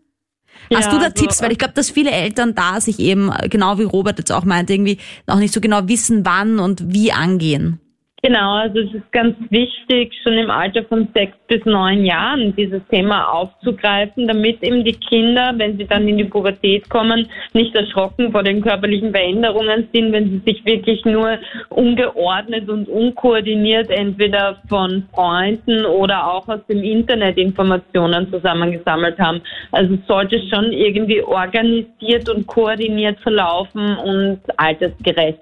Hast 0.74 0.86
ja, 0.86 0.92
du 0.92 0.98
da 0.98 1.06
also, 1.06 1.16
Tipps? 1.16 1.42
Weil 1.42 1.52
ich 1.52 1.58
glaube, 1.58 1.74
dass 1.74 1.90
viele 1.90 2.12
Eltern 2.12 2.56
da 2.56 2.82
sich 2.82 3.00
eben, 3.00 3.32
genau 3.50 3.78
wie 3.80 3.84
Robert 3.84 4.18
jetzt 4.18 4.32
auch 4.32 4.46
meinte, 4.46 4.74
irgendwie 4.74 4.98
noch 5.26 5.38
nicht 5.38 5.54
so 5.54 5.62
genau 5.62 5.88
wissen, 5.88 6.26
wann 6.26 6.60
und 6.60 6.94
wie 6.94 7.12
angehen. 7.12 7.80
Genau, 8.24 8.56
also 8.56 8.80
es 8.80 8.92
ist 8.96 9.12
ganz 9.12 9.36
wichtig, 9.52 10.12
schon 10.24 10.34
im 10.34 10.50
Alter 10.50 10.84
von 10.86 11.08
sechs 11.14 11.38
bis 11.48 11.64
neun 11.66 12.04
Jahren 12.04 12.56
dieses 12.56 12.82
Thema 12.88 13.26
aufzugreifen, 13.26 14.28
damit 14.28 14.64
eben 14.64 14.84
die 14.84 14.94
Kinder, 14.94 15.54
wenn 15.56 15.78
sie 15.78 15.86
dann 15.86 16.08
in 16.08 16.18
die 16.18 16.24
Pubertät 16.24 16.90
kommen, 16.90 17.30
nicht 17.54 17.76
erschrocken 17.76 18.32
vor 18.32 18.42
den 18.42 18.62
körperlichen 18.62 19.12
Veränderungen 19.12 19.88
sind, 19.94 20.12
wenn 20.14 20.32
sie 20.32 20.52
sich 20.52 20.66
wirklich 20.66 21.06
nur 21.06 21.38
ungeordnet 21.70 22.68
und 22.70 22.90
unkoordiniert 22.90 23.92
entweder 23.92 24.58
von 24.68 25.08
Freunden 25.14 25.86
oder 25.86 26.26
auch 26.26 26.48
aus 26.48 26.66
dem 26.68 26.82
Internet 26.84 27.38
Informationen 27.38 28.32
zusammengesammelt 28.32 29.20
haben. 29.20 29.42
Also 29.72 29.94
es 29.94 30.08
sollte 30.08 30.42
schon 30.50 30.72
irgendwie 30.72 31.22
organisiert 31.22 32.28
und 32.30 32.48
koordiniert 32.48 33.20
verlaufen 33.20 33.96
und 33.98 34.40
altersgerecht. 34.58 35.38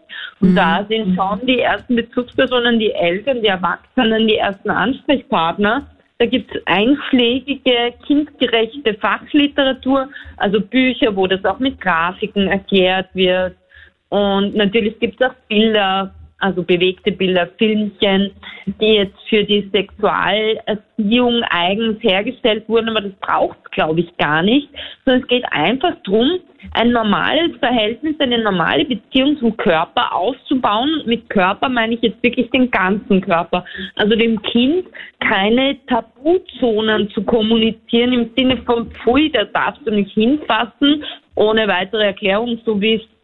Und 0.46 0.52
mhm. 0.52 0.56
da 0.58 0.86
sind 0.88 1.16
schon 1.16 1.44
die 1.48 1.60
ersten 1.60 1.96
Bezugspersonen, 1.96 2.78
die 2.78 2.92
Eltern, 2.92 3.42
die 3.42 3.48
Erwachsenen, 3.48 4.28
die 4.28 4.36
ersten 4.36 4.70
Ansprechpartner. 4.70 5.88
Da 6.20 6.26
gibt 6.28 6.54
es 6.56 6.62
einschlägige, 6.68 7.94
kindgerechte 8.06 8.94
Fachliteratur, 8.94 10.08
also 10.38 10.62
Bücher, 10.62 11.16
wo 11.16 11.26
das 11.26 11.44
auch 11.46 11.58
mit 11.58 11.82
Grafiken 11.82 12.48
erklärt 12.48 13.08
wird. 13.14 13.56
Und 14.10 14.56
natürlich 14.56 15.00
gibt 15.00 15.20
es 15.20 15.28
auch 15.28 15.34
Bilder, 15.50 16.14
also 16.46 16.62
bewegte 16.62 17.12
Bilder, 17.12 17.50
Filmchen, 17.58 18.32
die 18.80 18.94
jetzt 18.94 19.18
für 19.28 19.44
die 19.44 19.68
Sexualerziehung 19.74 21.42
eigens 21.50 22.02
hergestellt 22.04 22.70
wurden, 22.70 22.90
aber 22.90 23.02
das 23.02 23.14
braucht 23.20 23.58
es, 23.66 23.72
glaube 23.72 24.02
ich, 24.02 24.18
gar 24.18 24.44
nicht, 24.44 24.70
sondern 25.04 25.24
es 25.24 25.28
geht 25.28 25.46
einfach 25.52 25.94
darum, 26.04 26.40
ein 26.74 26.92
normales 26.92 27.58
Verhältnis, 27.58 28.16
eine 28.20 28.44
normale 28.44 28.86
Beziehung 28.86 29.38
zum 29.38 29.58
Körper 29.58 30.14
aufzubauen. 30.14 31.02
Mit 31.06 31.30
Körper 31.30 31.70
meine 31.70 31.96
ich 31.96 32.02
jetzt 32.02 32.22
wirklich 32.24 32.50
den 32.52 32.70
ganzen 32.70 33.22
Körper. 33.22 33.66
Also 33.96 34.16
dem 34.16 34.42
Kind 34.42 34.86
keine 35.20 35.78
Tabuzonen 35.88 37.10
zu 37.12 37.24
kommunizieren 37.24 38.14
im 38.14 38.30
Sinne 38.36 38.58
von, 38.66 38.92
pfui, 38.92 39.32
da 39.32 39.46
darfst 39.46 39.82
du 39.86 39.92
nicht 39.92 40.12
hinfassen, 40.14 41.04
ohne 41.36 41.68
weitere 41.68 42.06
Erklärung, 42.06 42.60
so 42.66 42.80
wie 42.80 42.96
es 42.96 43.15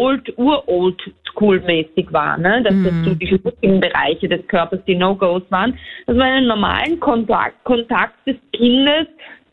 old, 0.00 0.32
urold 0.38 1.00
school-mäßig 1.30 2.12
war, 2.12 2.38
ne? 2.38 2.62
dass 2.62 2.74
mhm. 2.74 2.84
das 2.84 2.94
so 3.04 3.14
die 3.14 3.26
schmutzigen 3.26 3.80
Bereiche 3.80 4.28
des 4.28 4.46
Körpers 4.48 4.80
die 4.86 4.94
No-Gos 4.94 5.42
waren, 5.50 5.78
dass 6.06 6.16
man 6.16 6.28
einen 6.28 6.46
normalen 6.46 6.98
Kontakt, 7.00 7.62
Kontakt 7.64 8.14
des 8.26 8.36
Kindes 8.52 9.06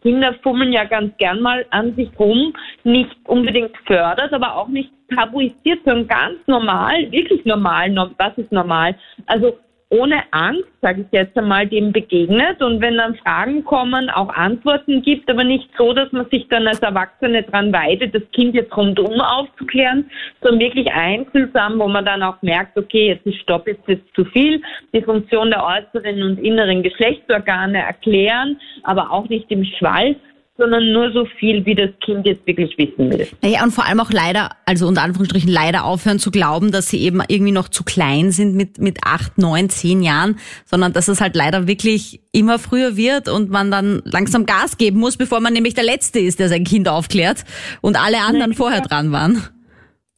Kinder 0.03 0.35
fummeln 0.43 0.73
ja 0.73 0.83
ganz 0.83 1.15
gern 1.17 1.39
mal 1.39 1.65
an 1.69 1.95
sich 1.95 2.09
rum, 2.19 2.53
nicht 2.83 3.15
unbedingt 3.25 3.71
fördert, 3.85 4.33
aber 4.33 4.57
auch 4.57 4.67
nicht 4.67 4.91
tabuisiert, 5.15 5.79
sondern 5.85 6.07
ganz 6.07 6.39
normal, 6.45 7.09
wirklich 7.11 7.45
normal, 7.45 7.95
was 8.17 8.37
ist 8.37 8.51
normal? 8.51 8.95
Also 9.27 9.57
ohne 9.93 10.23
Angst, 10.31 10.67
sage 10.81 11.01
ich 11.01 11.07
jetzt 11.11 11.37
einmal, 11.37 11.67
dem 11.67 11.91
begegnet. 11.91 12.61
Und 12.61 12.81
wenn 12.81 12.97
dann 12.97 13.15
Fragen 13.15 13.63
kommen, 13.63 14.09
auch 14.09 14.29
Antworten 14.29 15.03
gibt, 15.03 15.29
aber 15.29 15.43
nicht 15.43 15.69
so, 15.77 15.93
dass 15.93 16.11
man 16.11 16.27
sich 16.31 16.47
dann 16.49 16.67
als 16.67 16.79
Erwachsene 16.79 17.43
dran 17.43 17.71
weidet, 17.71 18.15
das 18.15 18.23
Kind 18.31 18.55
jetzt 18.55 18.75
rundum 18.75 19.21
aufzuklären, 19.21 20.09
sondern 20.41 20.61
wirklich 20.61 20.91
einfühlsam, 20.91 21.77
wo 21.77 21.87
man 21.87 22.05
dann 22.05 22.23
auch 22.23 22.41
merkt, 22.41 22.75
okay, 22.77 23.09
jetzt 23.09 23.25
ist 23.27 23.37
Stopp, 23.41 23.67
jetzt 23.67 23.87
ist 23.87 24.01
zu 24.15 24.25
viel, 24.25 24.61
die 24.93 25.01
Funktion 25.01 25.51
der 25.51 25.63
äußeren 25.63 26.23
und 26.23 26.39
inneren 26.39 26.81
Geschlechtsorgane 26.81 27.77
erklären, 27.77 28.59
aber 28.83 29.11
auch 29.11 29.29
nicht 29.29 29.51
im 29.51 29.63
Schwall, 29.63 30.15
sondern 30.57 30.91
nur 30.93 31.11
so 31.11 31.25
viel, 31.39 31.65
wie 31.65 31.73
das 31.73 31.89
Kind 32.05 32.27
jetzt 32.27 32.45
wirklich 32.45 32.77
wissen 32.77 33.11
will. 33.11 33.27
Naja, 33.41 33.63
und 33.63 33.71
vor 33.71 33.85
allem 33.87 33.99
auch 33.99 34.11
leider, 34.11 34.51
also 34.65 34.87
unter 34.87 35.01
Anführungsstrichen 35.01 35.49
leider 35.49 35.83
aufhören 35.83 36.19
zu 36.19 36.29
glauben, 36.29 36.71
dass 36.71 36.89
sie 36.89 37.01
eben 37.01 37.21
irgendwie 37.27 37.51
noch 37.51 37.69
zu 37.69 37.83
klein 37.83 38.31
sind 38.31 38.55
mit, 38.55 38.77
mit 38.77 38.99
acht, 39.03 39.39
neun, 39.39 39.69
zehn 39.69 40.03
Jahren, 40.03 40.37
sondern 40.65 40.93
dass 40.93 41.07
es 41.07 41.21
halt 41.21 41.35
leider 41.35 41.67
wirklich 41.67 42.21
immer 42.31 42.59
früher 42.59 42.95
wird 42.95 43.29
und 43.29 43.49
man 43.49 43.71
dann 43.71 44.03
langsam 44.05 44.45
Gas 44.45 44.77
geben 44.77 44.99
muss, 44.99 45.17
bevor 45.17 45.39
man 45.39 45.53
nämlich 45.53 45.73
der 45.73 45.85
Letzte 45.85 46.19
ist, 46.19 46.39
der 46.39 46.49
sein 46.49 46.63
Kind 46.63 46.87
aufklärt 46.87 47.45
und 47.81 47.99
alle 47.99 48.21
anderen 48.21 48.53
vorher 48.53 48.81
dran 48.81 49.11
waren. 49.11 49.41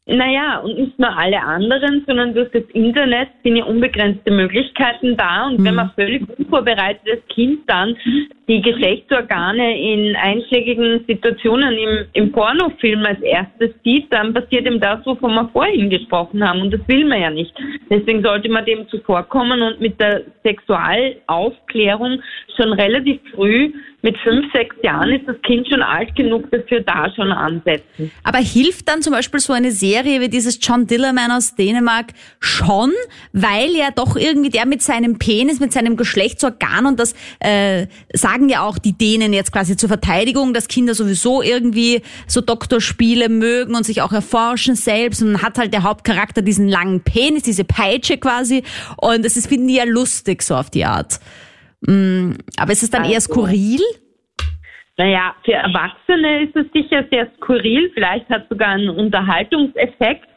Naja, 0.07 0.59
und 0.59 0.77
nicht 0.77 0.99
nur 0.99 1.17
alle 1.17 1.41
anderen, 1.41 2.03
sondern 2.05 2.35
durch 2.35 2.51
das 2.51 2.61
Internet 2.73 3.29
sind 3.43 3.55
ja 3.55 3.65
unbegrenzte 3.65 4.29
Möglichkeiten 4.29 5.17
da. 5.17 5.47
Und 5.47 5.59
mhm. 5.59 5.65
wenn 5.65 5.75
man 5.75 5.91
völlig 5.95 6.21
unvorbereitetes 6.37 7.27
Kind 7.29 7.61
dann 7.65 7.97
die 8.47 8.61
Geschlechtsorgane 8.61 9.79
in 9.79 10.15
einschlägigen 10.15 11.03
Situationen 11.07 11.75
im, 11.75 12.05
im 12.13 12.31
Pornofilm 12.31 13.03
als 13.03 13.19
erstes 13.21 13.71
sieht, 13.83 14.13
dann 14.13 14.31
passiert 14.31 14.67
ihm 14.67 14.79
das, 14.79 15.03
wovon 15.07 15.33
wir 15.33 15.49
vorhin 15.51 15.89
gesprochen 15.89 16.47
haben. 16.47 16.61
Und 16.61 16.71
das 16.71 16.81
will 16.87 17.05
man 17.05 17.21
ja 17.21 17.31
nicht. 17.31 17.55
Deswegen 17.89 18.21
sollte 18.21 18.47
man 18.47 18.63
dem 18.63 18.87
zuvorkommen 18.89 19.59
und 19.63 19.81
mit 19.81 19.99
der 19.99 20.21
Sexualaufklärung 20.43 22.21
schon 22.55 22.73
relativ 22.73 23.19
früh 23.33 23.73
mit 24.03 24.19
fünf, 24.19 24.53
sechs 24.53 24.75
Jahren 24.83 25.09
ist 25.13 25.27
das 25.27 25.41
Kind 25.41 25.67
schon 25.67 25.81
alt 25.81 26.15
genug 26.15 26.51
dafür, 26.51 26.81
da 26.81 27.11
schon 27.15 27.31
ansetzen. 27.31 28.11
Aber 28.23 28.37
hilft 28.37 28.87
dann 28.87 29.01
zum 29.01 29.13
Beispiel 29.13 29.39
so 29.39 29.51
eine 29.51 29.71
Serie 29.71 29.94
wie 30.03 30.27
dieses 30.27 30.60
John 30.62 30.88
Dillerman 30.88 31.31
aus 31.31 31.55
Dänemark 31.55 32.08
schon, 32.39 32.91
weil 33.31 33.71
ja 33.75 33.91
doch 33.91 34.15
irgendwie 34.15 34.49
der 34.49 34.65
mit 34.65 34.81
seinem 34.81 35.17
Penis, 35.17 35.60
mit 35.60 35.71
seinem 35.71 35.95
Geschlechtsorgan 35.95 36.86
und 36.86 36.99
das 36.99 37.13
äh, 37.39 37.88
sagen 38.13 38.49
ja 38.49 38.63
auch 38.63 38.77
die 38.77 38.97
Dänen 38.97 39.31
jetzt 39.31 39.51
quasi 39.51 39.77
zur 39.77 39.88
Verteidigung, 39.88 40.53
dass 40.53 40.67
Kinder 40.67 40.93
sowieso 40.93 41.41
irgendwie 41.41 42.01
so 42.27 42.41
Doktorspiele 42.41 43.29
mögen 43.29 43.75
und 43.75 43.86
sich 43.86 44.01
auch 44.01 44.12
erforschen 44.12 44.75
selbst 44.75 45.21
und 45.21 45.41
hat 45.41 45.58
halt 45.58 45.73
der 45.73 45.84
Hauptcharakter 45.84 46.41
diesen 46.41 46.67
langen 46.67 47.01
Penis, 47.01 47.43
diese 47.43 47.63
Peitsche 47.63 48.17
quasi 48.17 48.63
und 48.97 49.23
das 49.23 49.38
ist, 49.38 49.47
finden 49.47 49.67
die 49.67 49.75
ja 49.75 49.86
lustig 49.86 50.41
so 50.41 50.55
auf 50.55 50.69
die 50.69 50.86
Art. 50.86 51.19
Mm, 51.81 52.31
aber 52.58 52.71
ist 52.73 52.84
es 52.84 52.89
dann 52.89 53.03
also, 53.03 53.13
eher 53.13 53.21
skurril? 53.21 53.81
Naja, 54.97 55.36
für 55.43 55.53
Erwachsene 55.53 56.43
ist 56.43 56.55
es 56.55 56.65
sicher 56.71 57.03
sehr 57.12 57.27
skurril. 57.38 57.91
Vielleicht 57.93 58.29
hat 58.29 58.43
es 58.43 58.49
sogar 58.49 58.69
einen 58.69 58.89
Unterhaltungseffekt. 58.89 60.27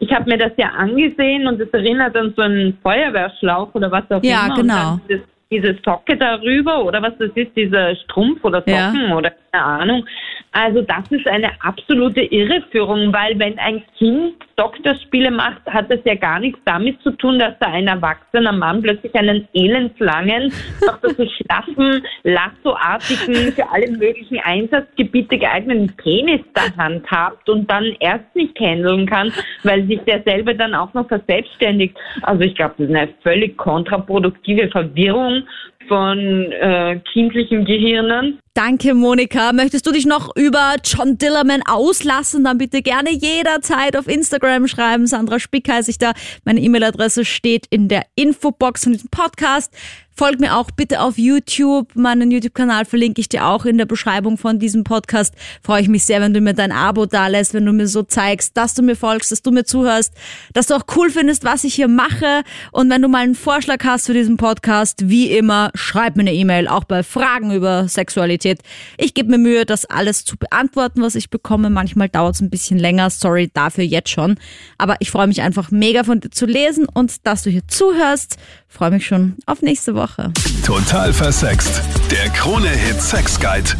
Ich 0.00 0.12
habe 0.12 0.28
mir 0.30 0.38
das 0.38 0.52
ja 0.56 0.70
angesehen 0.70 1.46
und 1.46 1.60
es 1.60 1.68
erinnert 1.70 2.16
an 2.16 2.32
so 2.36 2.42
einen 2.42 2.78
Feuerwehrschlauch 2.82 3.74
oder 3.74 3.90
was 3.90 4.04
auch 4.10 4.22
ja, 4.22 4.46
immer. 4.46 4.48
Ja, 4.48 4.54
genau. 4.54 5.00
Dieses, 5.08 5.24
diese 5.50 5.78
Socke 5.84 6.16
darüber 6.16 6.84
oder 6.84 7.00
was 7.00 7.16
das 7.18 7.30
ist, 7.34 7.56
dieser 7.56 7.94
Strumpf 7.96 8.44
oder 8.44 8.58
Socken 8.58 9.08
ja. 9.08 9.16
oder 9.16 9.32
keine 9.52 9.64
Ahnung. 9.64 10.06
Also 10.60 10.82
das 10.82 11.08
ist 11.10 11.28
eine 11.28 11.52
absolute 11.60 12.20
Irreführung, 12.20 13.12
weil 13.12 13.38
wenn 13.38 13.56
ein 13.60 13.84
Kind 13.96 14.34
Doktorspiele 14.56 15.30
macht, 15.30 15.64
hat 15.66 15.88
das 15.88 16.00
ja 16.04 16.16
gar 16.16 16.40
nichts 16.40 16.58
damit 16.64 17.00
zu 17.02 17.12
tun, 17.12 17.38
dass 17.38 17.56
da 17.60 17.68
ein 17.68 17.86
erwachsener 17.86 18.50
Mann 18.50 18.82
plötzlich 18.82 19.14
einen 19.14 19.46
elendslangen, 19.52 20.52
doch 20.80 20.98
so 21.00 21.24
schlaffen, 21.28 22.02
lassoartigen, 22.24 23.52
für 23.52 23.70
alle 23.70 23.88
möglichen 23.92 24.40
Einsatzgebiete 24.40 25.38
geeigneten 25.38 25.94
Penis 25.96 26.40
der 26.56 26.76
Hand 26.76 27.08
hat 27.08 27.48
und 27.48 27.70
dann 27.70 27.94
erst 28.00 28.34
nicht 28.34 28.58
handeln 28.58 29.06
kann, 29.06 29.32
weil 29.62 29.86
sich 29.86 30.00
der 30.08 30.24
selber 30.24 30.54
dann 30.54 30.74
auch 30.74 30.92
noch 30.92 31.06
verselbstständigt. 31.06 31.96
Also 32.22 32.42
ich 32.42 32.56
glaube, 32.56 32.74
das 32.78 32.88
ist 32.88 32.96
eine 32.96 33.08
völlig 33.22 33.56
kontraproduktive 33.58 34.68
Verwirrung 34.70 35.44
von 35.88 36.52
äh, 36.52 37.00
kindlichen 37.12 37.64
Gehirnen. 37.64 38.38
Danke, 38.54 38.94
Monika. 38.94 39.52
Möchtest 39.52 39.86
du 39.86 39.92
dich 39.92 40.04
noch 40.04 40.34
über 40.36 40.74
John 40.84 41.16
Dillerman 41.16 41.62
auslassen? 41.66 42.44
Dann 42.44 42.58
bitte 42.58 42.82
gerne 42.82 43.10
jederzeit 43.10 43.96
auf 43.96 44.08
Instagram 44.08 44.68
schreiben. 44.68 45.06
Sandra 45.06 45.38
Spick 45.38 45.68
heiße 45.68 45.90
ich 45.90 45.98
da. 45.98 46.12
Meine 46.44 46.60
E-Mail-Adresse 46.60 47.24
steht 47.24 47.66
in 47.70 47.88
der 47.88 48.02
Infobox 48.16 48.84
von 48.84 48.92
diesem 48.92 49.10
Podcast. 49.10 49.72
Folg 50.18 50.40
mir 50.40 50.56
auch 50.56 50.72
bitte 50.72 51.00
auf 51.00 51.16
YouTube. 51.16 51.94
Meinen 51.94 52.32
YouTube-Kanal 52.32 52.86
verlinke 52.86 53.20
ich 53.20 53.28
dir 53.28 53.46
auch 53.46 53.64
in 53.64 53.78
der 53.78 53.86
Beschreibung 53.86 54.36
von 54.36 54.58
diesem 54.58 54.82
Podcast. 54.82 55.32
Freue 55.62 55.80
ich 55.82 55.86
mich 55.86 56.06
sehr, 56.06 56.20
wenn 56.20 56.34
du 56.34 56.40
mir 56.40 56.54
dein 56.54 56.72
Abo 56.72 57.06
dalässt, 57.06 57.54
wenn 57.54 57.64
du 57.64 57.72
mir 57.72 57.86
so 57.86 58.02
zeigst, 58.02 58.56
dass 58.56 58.74
du 58.74 58.82
mir 58.82 58.96
folgst, 58.96 59.30
dass 59.30 59.42
du 59.42 59.52
mir 59.52 59.62
zuhörst, 59.62 60.12
dass 60.54 60.66
du 60.66 60.74
auch 60.74 60.82
cool 60.96 61.10
findest, 61.10 61.44
was 61.44 61.62
ich 61.62 61.74
hier 61.74 61.86
mache. 61.86 62.42
Und 62.72 62.90
wenn 62.90 63.00
du 63.00 63.06
mal 63.06 63.22
einen 63.22 63.36
Vorschlag 63.36 63.84
hast 63.84 64.06
für 64.06 64.12
diesen 64.12 64.38
Podcast, 64.38 65.08
wie 65.08 65.30
immer, 65.30 65.70
schreib 65.76 66.16
mir 66.16 66.22
eine 66.22 66.34
E-Mail, 66.34 66.66
auch 66.66 66.82
bei 66.82 67.04
Fragen 67.04 67.52
über 67.52 67.86
Sexualität. 67.86 68.58
Ich 68.96 69.14
gebe 69.14 69.30
mir 69.30 69.38
Mühe, 69.38 69.66
das 69.66 69.84
alles 69.84 70.24
zu 70.24 70.36
beantworten, 70.36 71.00
was 71.00 71.14
ich 71.14 71.30
bekomme. 71.30 71.70
Manchmal 71.70 72.08
dauert 72.08 72.34
es 72.34 72.40
ein 72.40 72.50
bisschen 72.50 72.80
länger. 72.80 73.10
Sorry 73.10 73.52
dafür 73.54 73.84
jetzt 73.84 74.10
schon. 74.10 74.36
Aber 74.78 74.96
ich 74.98 75.12
freue 75.12 75.28
mich 75.28 75.42
einfach 75.42 75.70
mega 75.70 76.02
von 76.02 76.18
dir 76.18 76.30
zu 76.30 76.44
lesen 76.44 76.88
und 76.92 77.24
dass 77.24 77.44
du 77.44 77.50
hier 77.50 77.68
zuhörst. 77.68 78.36
Freue 78.66 78.90
mich 78.90 79.06
schon 79.06 79.36
auf 79.46 79.62
nächste 79.62 79.94
Woche. 80.16 80.32
Total 80.64 81.12
versext. 81.12 81.82
Der 82.10 82.28
Krone-Hit 82.30 83.00
Sex 83.00 83.38
Guide. 83.38 83.70